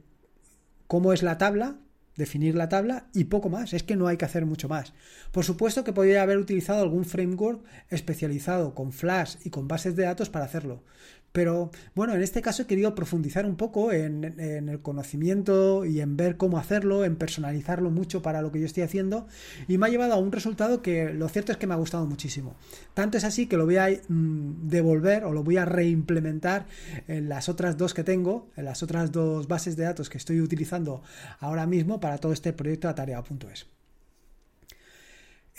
cómo 0.86 1.12
es 1.12 1.22
la 1.22 1.38
tabla, 1.38 1.78
definir 2.16 2.54
la 2.54 2.68
tabla 2.68 3.08
y 3.14 3.24
poco 3.24 3.48
más. 3.48 3.72
Es 3.72 3.82
que 3.82 3.96
no 3.96 4.06
hay 4.06 4.16
que 4.16 4.24
hacer 4.24 4.46
mucho 4.46 4.68
más. 4.68 4.92
Por 5.32 5.44
supuesto 5.44 5.84
que 5.84 5.92
podría 5.92 6.22
haber 6.22 6.38
utilizado 6.38 6.82
algún 6.82 7.04
framework 7.04 7.64
especializado 7.88 8.74
con 8.74 8.92
Flash 8.92 9.36
y 9.44 9.50
con 9.50 9.68
bases 9.68 9.96
de 9.96 10.04
datos 10.04 10.30
para 10.30 10.44
hacerlo. 10.44 10.84
Pero 11.32 11.70
bueno, 11.94 12.14
en 12.14 12.22
este 12.22 12.42
caso 12.42 12.62
he 12.62 12.66
querido 12.66 12.94
profundizar 12.94 13.46
un 13.46 13.56
poco 13.56 13.92
en, 13.92 14.24
el 14.40 14.80
conocimiento 14.80 15.84
y 15.84 16.00
en 16.00 16.16
ver 16.16 16.36
cómo 16.36 16.58
hacerlo, 16.58 17.04
en 17.04 17.16
personalizarlo 17.16 17.90
mucho 17.90 18.20
para 18.22 18.42
lo 18.42 18.50
que 18.50 18.60
yo 18.60 18.66
estoy 18.66 18.82
haciendo 18.82 19.28
y 19.68 19.78
me 19.78 19.86
ha 19.86 19.90
llevado 19.90 20.14
a 20.14 20.16
un 20.16 20.32
resultado 20.32 20.82
que 20.82 21.12
lo 21.12 21.28
cierto 21.28 21.52
es 21.52 21.58
que 21.58 21.66
me 21.66 21.74
ha 21.74 21.76
gustado 21.76 22.06
muchísimo. 22.06 22.56
Tanto 22.94 23.16
es 23.18 23.24
así 23.24 23.46
que 23.46 23.56
lo 23.56 23.64
voy 23.64 23.76
a 23.76 23.88
mm, 23.88 24.68
devolver 24.68 25.24
o 25.24 25.32
lo 25.32 25.44
voy 25.44 25.56
a 25.56 25.64
reimplementar 25.64 26.66
en 27.06 27.28
las 27.28 27.48
otras 27.48 27.76
dos 27.76 27.94
que 27.94 28.04
tengo, 28.04 28.48
en 28.56 28.64
las 28.64 28.82
otras 28.82 29.12
dos 29.12 29.46
bases 29.46 29.76
de 29.76 29.84
datos 29.84 30.10
que 30.10 30.18
estoy 30.18 30.40
utilizando 30.40 31.02
ahora 31.38 31.66
mismo 31.66 32.00
para 32.00 32.18
todo 32.18 32.32
este 32.32 32.52
proyecto 32.52 32.88
de 32.88 32.94
Tarea.es. 32.94 33.79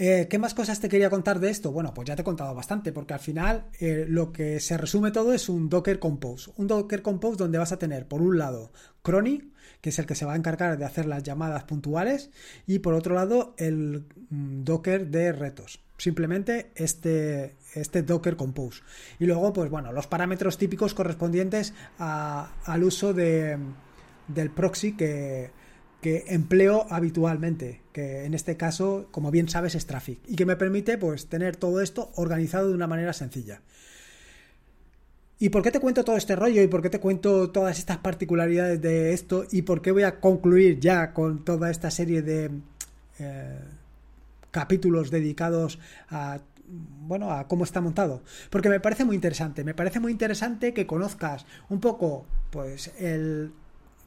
Eh, 0.04 0.28
¿Qué 0.28 0.40
más 0.40 0.56
cosas 0.56 0.80
te 0.80 0.90
quería 0.90 1.12
contar 1.12 1.40
de 1.40 1.52
esto? 1.52 1.72
Bueno, 1.72 1.94
pues 1.94 2.08
ya 2.08 2.16
te 2.16 2.24
he 2.24 2.26
contado 2.26 2.56
bastante, 2.56 2.92
porque 2.92 3.14
al 3.14 3.20
final 3.20 3.68
eh, 3.80 4.06
lo 4.10 4.32
que 4.32 4.60
se 4.60 4.76
resume 4.76 5.12
todo 5.12 5.32
es 5.32 5.48
un 5.48 5.70
Docker 5.70 6.00
Compose. 6.00 6.52
Un 6.58 6.66
Docker 6.66 7.04
Compose 7.04 7.38
donde 7.38 7.60
vas 7.60 7.72
a 7.72 7.78
tener, 7.78 8.08
por 8.08 8.24
un 8.24 8.40
lado, 8.40 8.72
Crony, 9.04 9.52
que 9.80 9.90
es 9.90 10.00
el 10.00 10.08
que 10.08 10.16
se 10.16 10.26
va 10.26 10.34
a 10.34 10.38
encargar 10.38 10.80
de 10.80 10.86
hacer 10.86 11.06
las 11.06 11.22
llamadas 11.22 11.66
puntuales, 11.66 12.32
y 12.66 12.80
por 12.80 12.96
otro 12.96 13.14
lado, 13.14 13.54
el 13.60 14.08
mm, 14.32 14.64
Docker 14.64 15.06
de 15.06 15.34
retos. 15.34 15.80
Simplemente 15.98 16.72
este, 16.74 17.58
este 17.76 18.02
Docker 18.02 18.36
Compose. 18.36 18.82
Y 19.20 19.28
luego, 19.28 19.54
pues 19.54 19.70
bueno, 19.70 19.92
los 19.92 20.08
parámetros 20.08 20.58
típicos 20.58 20.96
correspondientes 20.96 21.76
al 22.00 22.84
uso 22.84 23.14
de, 23.14 23.56
del 24.28 24.50
proxy 24.50 24.98
que, 24.98 25.52
que 26.02 26.26
empleo 26.28 26.88
habitualmente, 26.90 27.82
que 27.94 28.26
en 28.26 28.34
este 28.34 28.58
caso, 28.58 29.08
como 29.12 29.32
bien 29.32 29.48
sabes, 29.48 29.76
es 29.76 29.86
Traffic, 29.86 30.20
y 30.28 30.36
que 30.36 30.46
me 30.46 30.56
permite 30.56 30.98
pues 30.98 31.28
tener 31.28 31.56
todo 31.56 31.82
esto 31.82 32.12
organizado 32.16 32.70
de 32.70 32.76
una 32.76 32.88
manera 32.88 33.14
sencilla. 33.14 33.62
¿Y 35.40 35.50
por 35.50 35.64
qué 35.64 35.72
te 35.72 35.80
cuento 35.80 36.04
todo 36.04 36.18
este 36.18 36.36
rollo? 36.36 36.62
¿Y 36.62 36.68
por 36.68 36.82
qué 36.82 36.90
te 36.90 37.00
cuento 37.00 37.50
todas 37.50 37.80
estas 37.80 37.98
particularidades 37.98 38.82
de 38.82 39.14
esto? 39.14 39.46
¿Y 39.52 39.64
por 39.64 39.82
qué 39.82 39.92
voy 39.92 40.04
a 40.04 40.20
concluir 40.20 40.80
ya 40.80 41.14
con 41.14 41.44
toda 41.44 41.72
esta 41.72 41.90
serie 41.90 42.22
de 42.22 42.52
eh, 43.18 43.60
capítulos 44.52 45.10
dedicados 45.10 45.80
a 46.10 46.42
bueno, 46.72 47.32
a 47.32 47.48
cómo 47.48 47.64
está 47.64 47.82
montado. 47.82 48.24
Porque 48.50 48.70
me 48.70 48.80
parece 48.80 49.04
muy 49.04 49.16
interesante. 49.16 49.64
Me 49.64 49.74
parece 49.74 50.00
muy 50.00 50.12
interesante 50.12 50.74
que 50.74 50.88
conozcas 50.88 51.46
un 51.70 51.80
poco, 51.80 52.26
pues, 52.50 52.92
el 52.98 53.52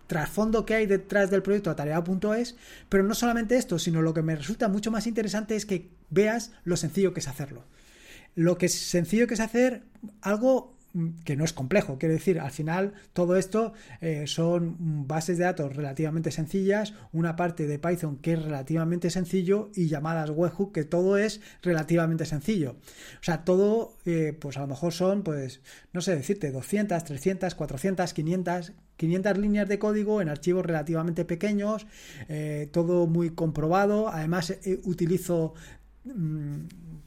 trasfondo 0.06 0.66
que 0.66 0.74
hay 0.74 0.86
detrás 0.86 1.30
del 1.30 1.42
proyecto 1.42 1.70
atareado.es, 1.70 2.56
pero 2.88 3.02
no 3.04 3.14
solamente 3.14 3.56
esto, 3.56 3.78
sino 3.78 4.02
lo 4.02 4.14
que 4.14 4.22
me 4.22 4.36
resulta 4.36 4.68
mucho 4.68 4.90
más 4.90 5.06
interesante 5.06 5.56
es 5.56 5.66
que 5.66 5.90
veas 6.10 6.52
lo 6.64 6.76
sencillo 6.76 7.12
que 7.12 7.20
es 7.20 7.28
hacerlo. 7.28 7.64
Lo 8.34 8.58
que 8.58 8.66
es 8.66 8.74
sencillo 8.74 9.26
que 9.26 9.34
es 9.34 9.40
hacer 9.40 9.84
algo 10.20 10.74
que 11.24 11.36
no 11.36 11.44
es 11.44 11.52
complejo. 11.52 11.98
Quiero 11.98 12.14
decir, 12.14 12.38
al 12.38 12.52
final 12.52 12.92
todo 13.12 13.36
esto 13.36 13.72
eh, 14.00 14.26
son 14.26 14.76
bases 15.08 15.38
de 15.38 15.44
datos 15.44 15.74
relativamente 15.74 16.30
sencillas, 16.30 16.94
una 17.12 17.34
parte 17.34 17.66
de 17.66 17.78
Python 17.78 18.18
que 18.18 18.34
es 18.34 18.42
relativamente 18.42 19.10
sencillo 19.10 19.70
y 19.74 19.88
llamadas 19.88 20.30
webhook 20.30 20.72
que 20.72 20.84
todo 20.84 21.16
es 21.16 21.40
relativamente 21.62 22.26
sencillo. 22.26 22.76
O 23.20 23.24
sea, 23.24 23.44
todo, 23.44 23.96
eh, 24.04 24.36
pues 24.38 24.56
a 24.56 24.60
lo 24.60 24.68
mejor 24.68 24.92
son, 24.92 25.24
pues, 25.24 25.60
no 25.92 26.00
sé 26.00 26.14
decirte, 26.14 26.52
200, 26.52 27.02
300, 27.02 27.54
400, 27.54 28.12
500, 28.14 28.72
500 28.96 29.38
líneas 29.38 29.68
de 29.68 29.78
código 29.78 30.20
en 30.20 30.28
archivos 30.28 30.64
relativamente 30.64 31.24
pequeños, 31.24 31.86
eh, 32.28 32.68
todo 32.72 33.06
muy 33.06 33.30
comprobado. 33.30 34.08
Además, 34.08 34.54
utilizo 34.84 35.54
mm, 36.04 36.60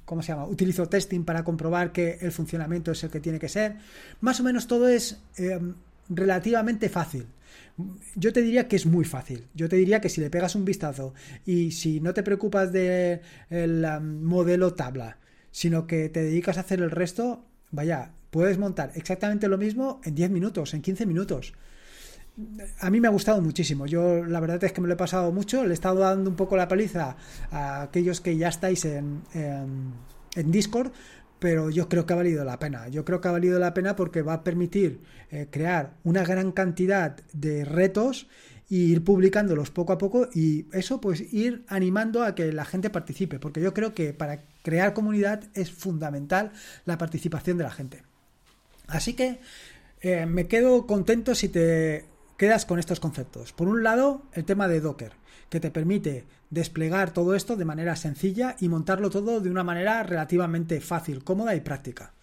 ¿cómo 0.08 0.24
se 0.24 0.30
llama? 0.30 0.46
Utilizo 0.46 0.88
testing 0.88 1.26
para 1.26 1.44
comprobar 1.44 1.92
que 1.92 2.18
el 2.22 2.32
funcionamiento 2.32 2.92
es 2.92 3.04
el 3.04 3.10
que 3.10 3.20
tiene 3.20 3.40
que 3.40 3.50
ser. 3.50 3.76
Más 4.22 4.40
o 4.40 4.44
menos 4.44 4.66
todo 4.66 4.88
es 4.88 5.20
eh, 5.38 5.60
relativamente 6.08 6.88
fácil. 6.88 7.28
Yo 8.16 8.32
te 8.32 8.42
diría 8.42 8.70
que 8.70 8.78
es 8.78 8.86
muy 8.86 9.04
fácil. 9.04 9.48
Yo 9.54 9.68
te 9.68 9.76
diría 9.76 10.00
que 10.00 10.08
si 10.08 10.22
le 10.22 10.30
pegas 10.30 10.56
un 10.56 10.64
vistazo 10.64 11.14
y 11.46 11.72
si 11.72 12.00
no 12.00 12.14
te 12.14 12.24
preocupas 12.24 12.72
del 12.72 13.20
um, 13.52 14.24
modelo 14.24 14.76
tabla, 14.76 15.18
sino 15.52 15.88
que 15.88 16.08
te 16.08 16.24
dedicas 16.24 16.56
a 16.58 16.62
hacer 16.62 16.80
el 16.80 16.90
resto, 16.90 17.44
vaya, 17.72 18.14
puedes 18.32 18.58
montar 18.58 18.94
exactamente 18.96 19.50
lo 19.50 19.58
mismo 19.58 20.00
en 20.06 20.16
10 20.16 20.32
minutos, 20.32 20.74
en 20.74 20.82
15 20.82 21.06
minutos 21.06 21.54
a 22.80 22.90
mí 22.90 23.00
me 23.00 23.08
ha 23.08 23.12
gustado 23.12 23.42
muchísimo. 23.42 23.86
Yo 23.88 24.24
la 24.24 24.40
verdad 24.40 24.64
es 24.64 24.72
que 24.72 24.82
me 24.82 24.88
lo 24.88 24.94
he 24.94 24.98
pasado 24.98 25.32
mucho. 25.32 25.64
Le 25.64 25.72
he 25.72 25.74
estado 25.74 26.00
dando 26.00 26.30
un 26.30 26.36
poco 26.36 26.56
la 26.56 26.68
paliza 26.68 27.18
a 27.52 27.82
aquellos 27.84 28.22
que 28.22 28.38
ya 28.38 28.50
estáis 28.50 28.86
en, 28.86 29.24
en, 29.34 30.52
Discord, 30.52 30.92
pero 31.40 31.70
yo 31.72 31.90
creo 31.90 32.06
que 32.06 32.14
ha 32.14 32.18
valido 32.18 32.46
la 32.46 32.60
pena. 32.60 32.88
Yo 32.90 33.04
creo 33.06 33.22
que 33.22 33.28
ha 33.28 33.32
valido 33.32 33.60
la 33.60 33.74
pena 33.74 33.96
porque 33.96 34.22
va 34.22 34.34
a 34.34 34.44
permitir 34.44 35.02
eh, 35.32 35.48
crear 35.50 35.96
una 36.04 36.24
gran 36.24 36.52
cantidad 36.52 37.18
de 37.34 37.66
retos 37.66 38.28
e 38.70 38.76
ir 38.76 39.04
publicándolos 39.04 39.72
poco 39.72 39.94
a 39.94 39.98
poco 39.98 40.28
y 40.34 40.68
eso 40.74 41.02
pues 41.02 41.34
ir 41.34 41.64
animando 41.68 42.24
a 42.24 42.36
que 42.36 42.52
la 42.52 42.66
gente 42.66 42.90
participe, 42.90 43.40
porque 43.40 43.62
yo 43.62 43.74
creo 43.74 43.96
que 43.96 44.14
para 44.14 44.44
crear 44.62 44.94
comunidad 44.94 45.46
es 45.56 45.72
fundamental 45.72 46.52
la 46.86 46.98
participación 46.98 47.58
de 47.58 47.64
la 47.64 47.72
gente. 47.72 48.04
Así 48.88 49.14
que 49.14 49.40
eh, 50.02 50.26
me 50.26 50.48
quedo 50.48 50.86
contento 50.86 51.34
si 51.34 51.50
te 51.50 52.06
quedas 52.38 52.66
con 52.66 52.80
estos 52.80 53.00
conceptos. 53.00 53.52
Por 53.52 53.68
un 53.68 53.84
lado, 53.84 54.22
el 54.34 54.46
tema 54.46 54.68
de 54.68 54.80
Docker, 54.80 55.14
que 55.50 55.60
te 55.60 55.72
permite 55.72 56.26
desplegar 56.50 57.12
todo 57.12 57.36
esto 57.36 57.56
de 57.56 57.66
manera 57.66 57.96
sencilla 57.96 58.56
y 58.60 58.70
montarlo 58.70 59.10
todo 59.10 59.42
de 59.42 59.50
una 59.50 59.64
manera 59.64 60.04
relativamente 60.04 60.80
fácil, 60.80 61.24
cómoda 61.24 61.56
y 61.56 61.62
práctica. 61.62 62.14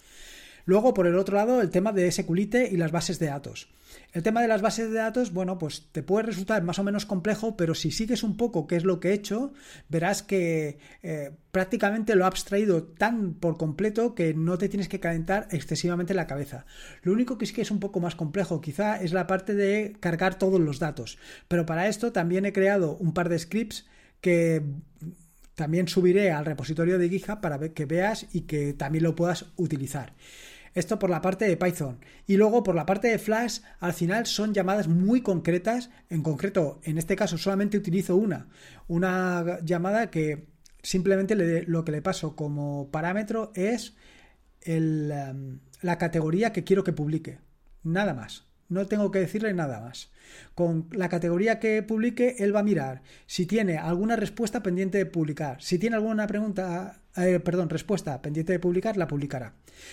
Luego, 0.65 0.95
por 0.95 1.07
el 1.07 1.19
otro 1.19 1.37
lado, 1.37 1.61
el 1.61 1.71
tema 1.71 1.93
de 1.93 2.11
SQLite 2.11 2.69
y 2.71 2.77
las 2.77 2.93
bases 2.93 3.19
de 3.19 3.27
datos. 3.27 3.69
El 4.13 4.23
tema 4.23 4.43
de 4.43 4.49
las 4.49 4.63
bases 4.63 4.91
de 4.91 4.97
datos, 4.97 5.33
bueno, 5.33 5.59
pues 5.59 5.89
te 5.93 6.03
puede 6.03 6.27
resultar 6.27 6.63
más 6.63 6.79
o 6.79 6.85
menos 6.85 7.07
complejo, 7.07 7.57
pero 7.57 7.75
si 7.75 7.91
sigues 7.91 8.23
un 8.23 8.37
poco 8.37 8.67
qué 8.67 8.77
es 8.77 8.85
lo 8.85 9.01
que 9.01 9.11
he 9.11 9.13
hecho, 9.13 9.53
verás 9.89 10.23
que 10.23 10.79
eh, 11.03 11.33
prácticamente 11.51 12.15
lo 12.15 12.25
he 12.25 12.27
abstraído 12.27 12.85
tan 12.85 13.35
por 13.35 13.57
completo 13.57 14.15
que 14.15 14.33
no 14.35 14.57
te 14.59 14.69
tienes 14.69 14.89
que 14.89 15.01
calentar 15.01 15.49
excesivamente 15.51 16.15
la 16.15 16.27
cabeza. 16.27 16.65
Lo 17.03 17.13
único 17.13 17.39
que 17.39 17.47
sí 17.47 17.55
que 17.55 17.63
es 17.63 17.71
un 17.71 17.81
poco 17.81 18.01
más 18.01 18.15
complejo 18.15 18.61
quizá 18.61 19.01
es 19.01 19.13
la 19.13 19.27
parte 19.27 19.55
de 19.55 19.97
cargar 20.01 20.39
todos 20.39 20.61
los 20.61 20.79
datos. 20.79 21.19
Pero 21.49 21.67
para 21.67 21.89
esto 21.89 22.13
también 22.13 22.47
he 22.47 22.53
creado 22.53 22.97
un 22.97 23.15
par 23.15 23.29
de 23.29 23.39
scripts 23.39 23.87
que 24.21 24.63
también 25.55 25.89
subiré 25.89 26.33
al 26.33 26.47
repositorio 26.47 26.99
de 26.99 27.09
GitHub 27.09 27.41
para 27.41 27.59
que 27.69 27.85
veas 27.85 28.27
y 28.33 28.43
que 28.43 28.73
también 28.73 29.05
lo 29.05 29.15
puedas 29.15 29.47
utilizar. 29.57 30.15
Esto 30.75 30.99
por 30.99 31.09
la 31.09 31.21
parte 31.21 31.47
de 31.47 31.57
Python. 31.57 32.01
Y 32.27 32.37
luego 32.37 32.63
por 32.63 32.75
la 32.75 32.87
parte 32.87 33.09
de 33.09 33.19
Flash, 33.19 33.61
al 33.79 33.93
final 33.93 34.27
son 34.27 34.53
llamadas 34.53 34.89
muy 34.89 35.21
concretas. 35.21 35.91
En 36.11 36.23
concreto, 36.23 36.81
en 36.83 36.99
este 36.99 37.17
caso 37.17 37.39
solamente 37.39 37.79
utilizo 37.79 38.17
una. 38.17 38.49
Una 38.89 39.61
llamada 39.63 40.11
que 40.11 40.49
simplemente 40.83 41.35
lo 41.67 41.85
que 41.85 41.93
le 41.93 42.03
paso 42.03 42.35
como 42.35 42.91
parámetro 42.91 43.53
es 43.55 43.95
em, 44.63 45.61
la 45.81 45.99
categoría 45.99 46.53
que 46.53 46.65
quiero 46.65 46.85
que 46.85 46.93
publique. 46.93 47.39
Nada 47.85 48.15
más. 48.15 48.47
No 48.69 48.87
tengo 48.87 49.11
que 49.11 49.21
decirle 49.21 49.53
nada 49.55 49.81
más. 49.81 50.11
Con 50.55 50.89
la 50.91 51.09
categoría 51.09 51.61
que 51.61 51.83
publique, 51.83 52.37
él 52.39 52.55
va 52.55 52.61
a 52.61 52.65
mirar 52.65 53.03
si 53.27 53.47
tiene 53.47 53.79
alguna 53.79 54.17
respuesta 54.17 54.63
pendiente 54.63 54.99
de 54.99 55.07
publicar. 55.07 55.63
Si 55.63 55.79
tiene 55.79 55.97
alguna 55.97 56.27
pregunta, 56.27 57.04
eh, 57.17 57.41
perdón, 57.41 57.69
respuesta 57.71 58.21
pendiente 58.21 58.53
de 58.53 58.59
publicar, 58.59 58.97
la 58.97 59.07
publicará. 59.07 59.53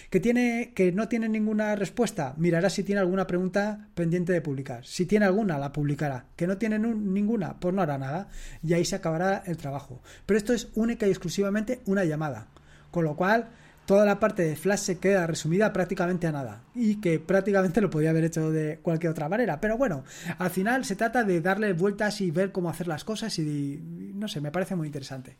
Que, 0.10 0.20
tiene, 0.20 0.72
que 0.76 0.92
no 0.92 1.08
tiene 1.08 1.30
ninguna 1.30 1.76
respuesta, 1.76 2.34
mirará 2.38 2.70
si 2.70 2.84
tiene 2.84 3.02
alguna 3.02 3.28
pregunta 3.28 3.88
pendiente 3.94 4.34
de 4.34 4.42
publicar. 4.42 4.86
Si 4.86 5.06
tiene 5.06 5.26
alguna, 5.26 5.58
la 5.58 5.72
publicará. 5.72 6.26
Que 6.36 6.48
no 6.48 6.58
tiene 6.58 6.80
ninguna, 6.80 7.60
pues 7.60 7.76
no 7.76 7.82
hará 7.82 7.98
nada. 7.98 8.30
Y 8.64 8.74
ahí 8.74 8.86
se 8.86 8.96
acabará 8.96 9.44
el 9.46 9.58
trabajo. 9.58 10.02
Pero 10.26 10.38
esto 10.38 10.54
es 10.54 10.70
única 10.76 11.08
y 11.08 11.12
exclusivamente 11.12 11.82
una 11.86 12.06
llamada. 12.06 12.48
Con 12.90 13.06
lo 13.06 13.16
cual, 13.16 13.50
toda 13.86 14.06
la 14.06 14.20
parte 14.20 14.44
de 14.44 14.56
Flash 14.56 14.80
se 14.80 15.00
queda 15.00 15.28
resumida 15.28 15.74
prácticamente 15.74 16.28
a 16.28 16.32
nada 16.32 16.62
y 16.76 17.02
que 17.02 17.20
prácticamente 17.20 17.82
lo 17.82 17.90
podía 17.90 18.12
haber 18.12 18.26
hecho 18.26 18.52
de 18.52 18.80
cualquier 18.82 19.12
otra 19.12 19.28
manera. 19.28 19.60
Pero 19.60 19.78
bueno, 19.78 20.04
al 20.38 20.50
final 20.50 20.86
se 20.86 20.96
trata 20.96 21.24
de 21.24 21.42
darle 21.42 21.74
vueltas 21.74 22.22
y 22.22 22.32
ver 22.32 22.52
cómo 22.52 22.70
hacer 22.70 22.88
las 22.88 23.04
cosas 23.04 23.38
y 23.40 23.82
no 24.16 24.28
sé, 24.28 24.40
me 24.40 24.52
parece 24.52 24.76
muy 24.76 24.88
interesante. 24.88 25.36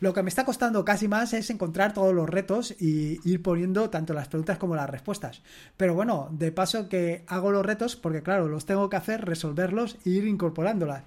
Lo 0.00 0.12
que 0.12 0.22
me 0.22 0.28
está 0.28 0.44
costando 0.44 0.84
casi 0.84 1.08
más 1.08 1.32
es 1.32 1.50
encontrar 1.50 1.94
todos 1.94 2.14
los 2.14 2.28
retos 2.28 2.74
y 2.78 3.18
ir 3.28 3.42
poniendo 3.42 3.90
tanto 3.90 4.14
las 4.14 4.28
preguntas 4.28 4.58
como 4.58 4.76
las 4.76 4.90
respuestas. 4.90 5.42
Pero 5.76 5.94
bueno, 5.94 6.28
de 6.32 6.52
paso 6.52 6.88
que 6.88 7.24
hago 7.26 7.50
los 7.50 7.64
retos 7.64 7.96
porque 7.96 8.22
claro, 8.22 8.48
los 8.48 8.66
tengo 8.66 8.90
que 8.90 8.96
hacer, 8.96 9.24
resolverlos 9.24 9.96
e 10.04 10.10
ir 10.10 10.26
incorporándolas. 10.26 11.04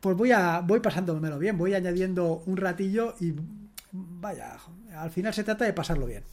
Pues 0.00 0.16
voy 0.16 0.32
a 0.32 0.60
voy 0.60 0.80
pasándomelo 0.80 1.38
bien, 1.38 1.56
voy 1.56 1.74
añadiendo 1.74 2.42
un 2.46 2.56
ratillo 2.56 3.14
y 3.20 3.34
vaya, 3.92 4.56
al 4.96 5.10
final 5.10 5.34
se 5.34 5.44
trata 5.44 5.64
de 5.64 5.72
pasarlo 5.72 6.06
bien. 6.06 6.24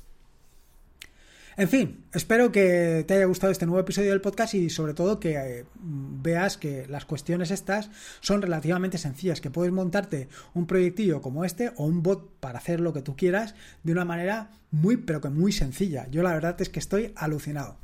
En 1.60 1.68
fin, 1.68 2.06
espero 2.14 2.54
que 2.54 3.04
te 3.06 3.16
haya 3.16 3.26
gustado 3.26 3.52
este 3.52 3.66
nuevo 3.66 3.82
episodio 3.82 4.12
del 4.12 4.22
podcast 4.22 4.54
y 4.54 4.70
sobre 4.70 4.94
todo 4.94 5.20
que 5.20 5.36
eh, 5.36 5.66
veas 5.76 6.56
que 6.56 6.88
las 6.88 7.04
cuestiones 7.04 7.52
estas 7.52 7.90
son 8.22 8.42
relativamente 8.42 8.98
sencillas, 8.98 9.42
que 9.42 9.52
puedes 9.52 9.74
montarte 9.74 10.30
un 10.54 10.68
proyectillo 10.68 11.22
como 11.22 11.44
este 11.44 11.74
o 11.76 11.84
un 11.84 12.02
bot 12.02 12.40
para 12.40 12.60
hacer 12.60 12.80
lo 12.80 12.94
que 12.94 13.02
tú 13.02 13.18
quieras 13.18 13.56
de 13.84 13.92
una 13.92 14.06
manera 14.06 14.52
muy 14.72 14.96
pero 14.96 15.20
que 15.20 15.28
muy 15.28 15.52
sencilla. 15.52 16.08
Yo 16.10 16.24
la 16.24 16.32
verdad 16.32 16.56
es 16.62 16.70
que 16.70 16.80
estoy 16.80 17.12
alucinado. 17.18 17.78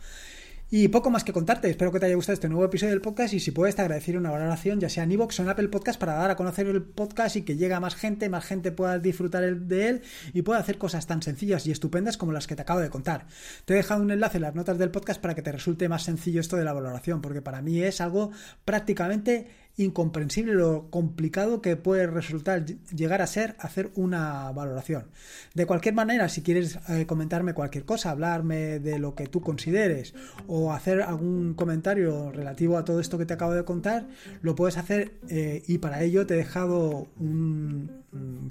Y 0.77 0.89
poco 0.89 1.09
más 1.09 1.23
que 1.23 1.31
contarte, 1.31 1.69
espero 1.69 1.89
que 1.89 2.01
te 2.01 2.07
haya 2.07 2.15
gustado 2.15 2.33
este 2.33 2.49
nuevo 2.49 2.65
episodio 2.65 2.91
del 2.91 2.99
podcast 2.99 3.33
y 3.33 3.39
si 3.39 3.51
puedes 3.51 3.77
te 3.77 3.81
agradecer 3.81 4.17
una 4.17 4.29
valoración 4.29 4.77
ya 4.81 4.89
sea 4.89 5.05
en 5.05 5.11
iVoox 5.13 5.39
o 5.39 5.43
en 5.43 5.47
Apple 5.47 5.69
Podcast 5.69 5.97
para 5.97 6.15
dar 6.15 6.31
a 6.31 6.35
conocer 6.35 6.67
el 6.67 6.83
podcast 6.83 7.37
y 7.37 7.43
que 7.43 7.55
llegue 7.55 7.73
a 7.73 7.79
más 7.79 7.95
gente, 7.95 8.27
más 8.27 8.43
gente 8.43 8.73
pueda 8.73 8.99
disfrutar 8.99 9.55
de 9.55 9.87
él 9.87 10.01
y 10.33 10.41
pueda 10.41 10.59
hacer 10.59 10.77
cosas 10.77 11.07
tan 11.07 11.21
sencillas 11.21 11.65
y 11.65 11.71
estupendas 11.71 12.17
como 12.17 12.33
las 12.33 12.45
que 12.45 12.57
te 12.57 12.63
acabo 12.63 12.81
de 12.81 12.89
contar. 12.89 13.25
Te 13.63 13.73
he 13.73 13.77
dejado 13.77 14.01
un 14.01 14.11
enlace 14.11 14.35
en 14.35 14.41
las 14.41 14.55
notas 14.55 14.77
del 14.77 14.91
podcast 14.91 15.21
para 15.21 15.33
que 15.33 15.41
te 15.41 15.53
resulte 15.53 15.87
más 15.87 16.03
sencillo 16.03 16.41
esto 16.41 16.57
de 16.57 16.65
la 16.65 16.73
valoración, 16.73 17.21
porque 17.21 17.41
para 17.41 17.61
mí 17.61 17.81
es 17.81 18.01
algo 18.01 18.31
prácticamente 18.65 19.47
incomprensible 19.77 20.53
lo 20.53 20.89
complicado 20.89 21.61
que 21.61 21.75
puede 21.75 22.07
resultar 22.07 22.65
llegar 22.65 23.21
a 23.21 23.27
ser 23.27 23.55
hacer 23.59 23.91
una 23.95 24.51
valoración. 24.51 25.05
De 25.53 25.65
cualquier 25.65 25.93
manera, 25.93 26.29
si 26.29 26.41
quieres 26.41 26.79
eh, 26.89 27.05
comentarme 27.05 27.53
cualquier 27.53 27.85
cosa, 27.85 28.11
hablarme 28.11 28.79
de 28.79 28.99
lo 28.99 29.15
que 29.15 29.27
tú 29.27 29.41
consideres 29.41 30.13
o 30.47 30.71
hacer 30.71 31.01
algún 31.01 31.53
comentario 31.53 32.31
relativo 32.31 32.77
a 32.77 32.85
todo 32.85 32.99
esto 32.99 33.17
que 33.17 33.25
te 33.25 33.33
acabo 33.33 33.53
de 33.53 33.65
contar, 33.65 34.07
lo 34.41 34.55
puedes 34.55 34.77
hacer 34.77 35.13
eh, 35.29 35.63
y 35.67 35.77
para 35.79 36.03
ello 36.03 36.25
te 36.25 36.35
he 36.35 36.37
dejado 36.37 37.07
un, 37.19 38.03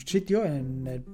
sitio 0.05 0.45
en 0.45 0.87
el, 0.87 1.05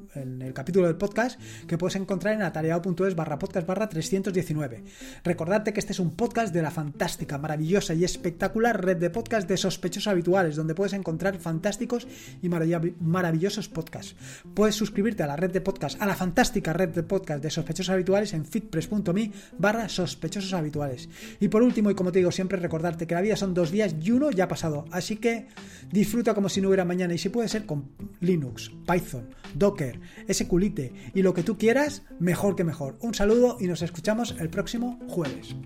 capítulo 0.55 0.87
del 0.87 0.96
podcast 0.96 1.40
que 1.66 1.79
puedes 1.79 1.96
encontrar 1.96 2.35
en 2.35 2.42
atareado.es 2.42 3.14
barra 3.14 3.38
podcast 3.38 3.66
barra 3.66 3.88
319. 3.88 4.83
Recordarte 5.25 5.73
que 5.73 5.81
este 5.81 5.92
es 5.92 6.01
un 6.01 6.12
podcast 6.12 6.53
de 6.53 6.62
la 6.62 6.70
fantástica, 6.70 7.38
maravillosa 7.38 7.94
y 7.94 8.05
espectacular 8.05 8.85
red 8.85 8.96
de 8.96 9.11
podcast 9.11 9.49
de 9.49 9.57
sospechosos 9.57 10.09
habituales, 10.09 10.57
donde 10.57 10.75
puedes 10.75 10.92
encontrar 10.92 11.38
fantásticos 11.38 12.09
y 12.42 12.49
maravillosos 12.49 13.68
podcasts. 13.68 14.16
Puedes 14.55 14.75
suscribirte 14.75 15.23
a 15.23 15.27
la 15.27 15.37
red 15.37 15.51
de 15.51 15.61
podcast, 15.61 16.01
a 16.03 16.07
la 16.07 16.16
fantástica 16.16 16.73
red 16.73 16.88
de 16.88 17.03
podcast 17.03 17.42
de 17.42 17.51
sospechosos 17.51 17.90
habituales 17.90 18.33
en 18.35 18.44
fitpress.me 18.44 19.33
barra 19.59 19.88
sospechosos 19.88 20.53
habituales. 20.55 21.09
Y 21.38 21.49
por 21.49 21.62
último, 21.62 21.90
y 21.90 21.94
como 21.94 22.12
te 22.12 22.18
digo 22.18 22.33
siempre, 22.33 22.59
recordarte 22.59 23.07
que 23.07 23.14
la 23.14 23.20
vida 23.20 23.37
son 23.37 23.55
dos 23.55 23.70
días 23.70 23.94
y 24.03 24.11
uno 24.11 24.31
ya 24.31 24.44
ha 24.44 24.49
pasado. 24.49 24.87
Así 24.90 25.16
que 25.16 25.46
disfruta 25.92 26.35
como 26.35 26.49
si 26.49 26.61
no 26.61 26.68
hubiera 26.68 26.85
mañana 26.85 27.14
y 27.14 27.18
si 27.18 27.29
puede 27.29 27.49
ser 27.49 27.66
con 27.66 27.90
Linux, 28.20 28.70
Python, 28.87 29.29
Docker, 29.55 29.99
SQLite 30.30 30.92
y 31.14 31.22
lo 31.22 31.34
que 31.34 31.42
tú 31.42 31.58
quieras, 31.58 32.02
mejor 32.18 32.56
que 32.56 32.64
mejor. 32.64 32.96
Un 33.00 33.14
saludo 33.14 33.56
y 33.60 33.66
nos 33.66 33.82
escuchamos 33.82 34.36
el 34.38 34.50
próximo 34.50 34.98
jueves. 35.08 35.56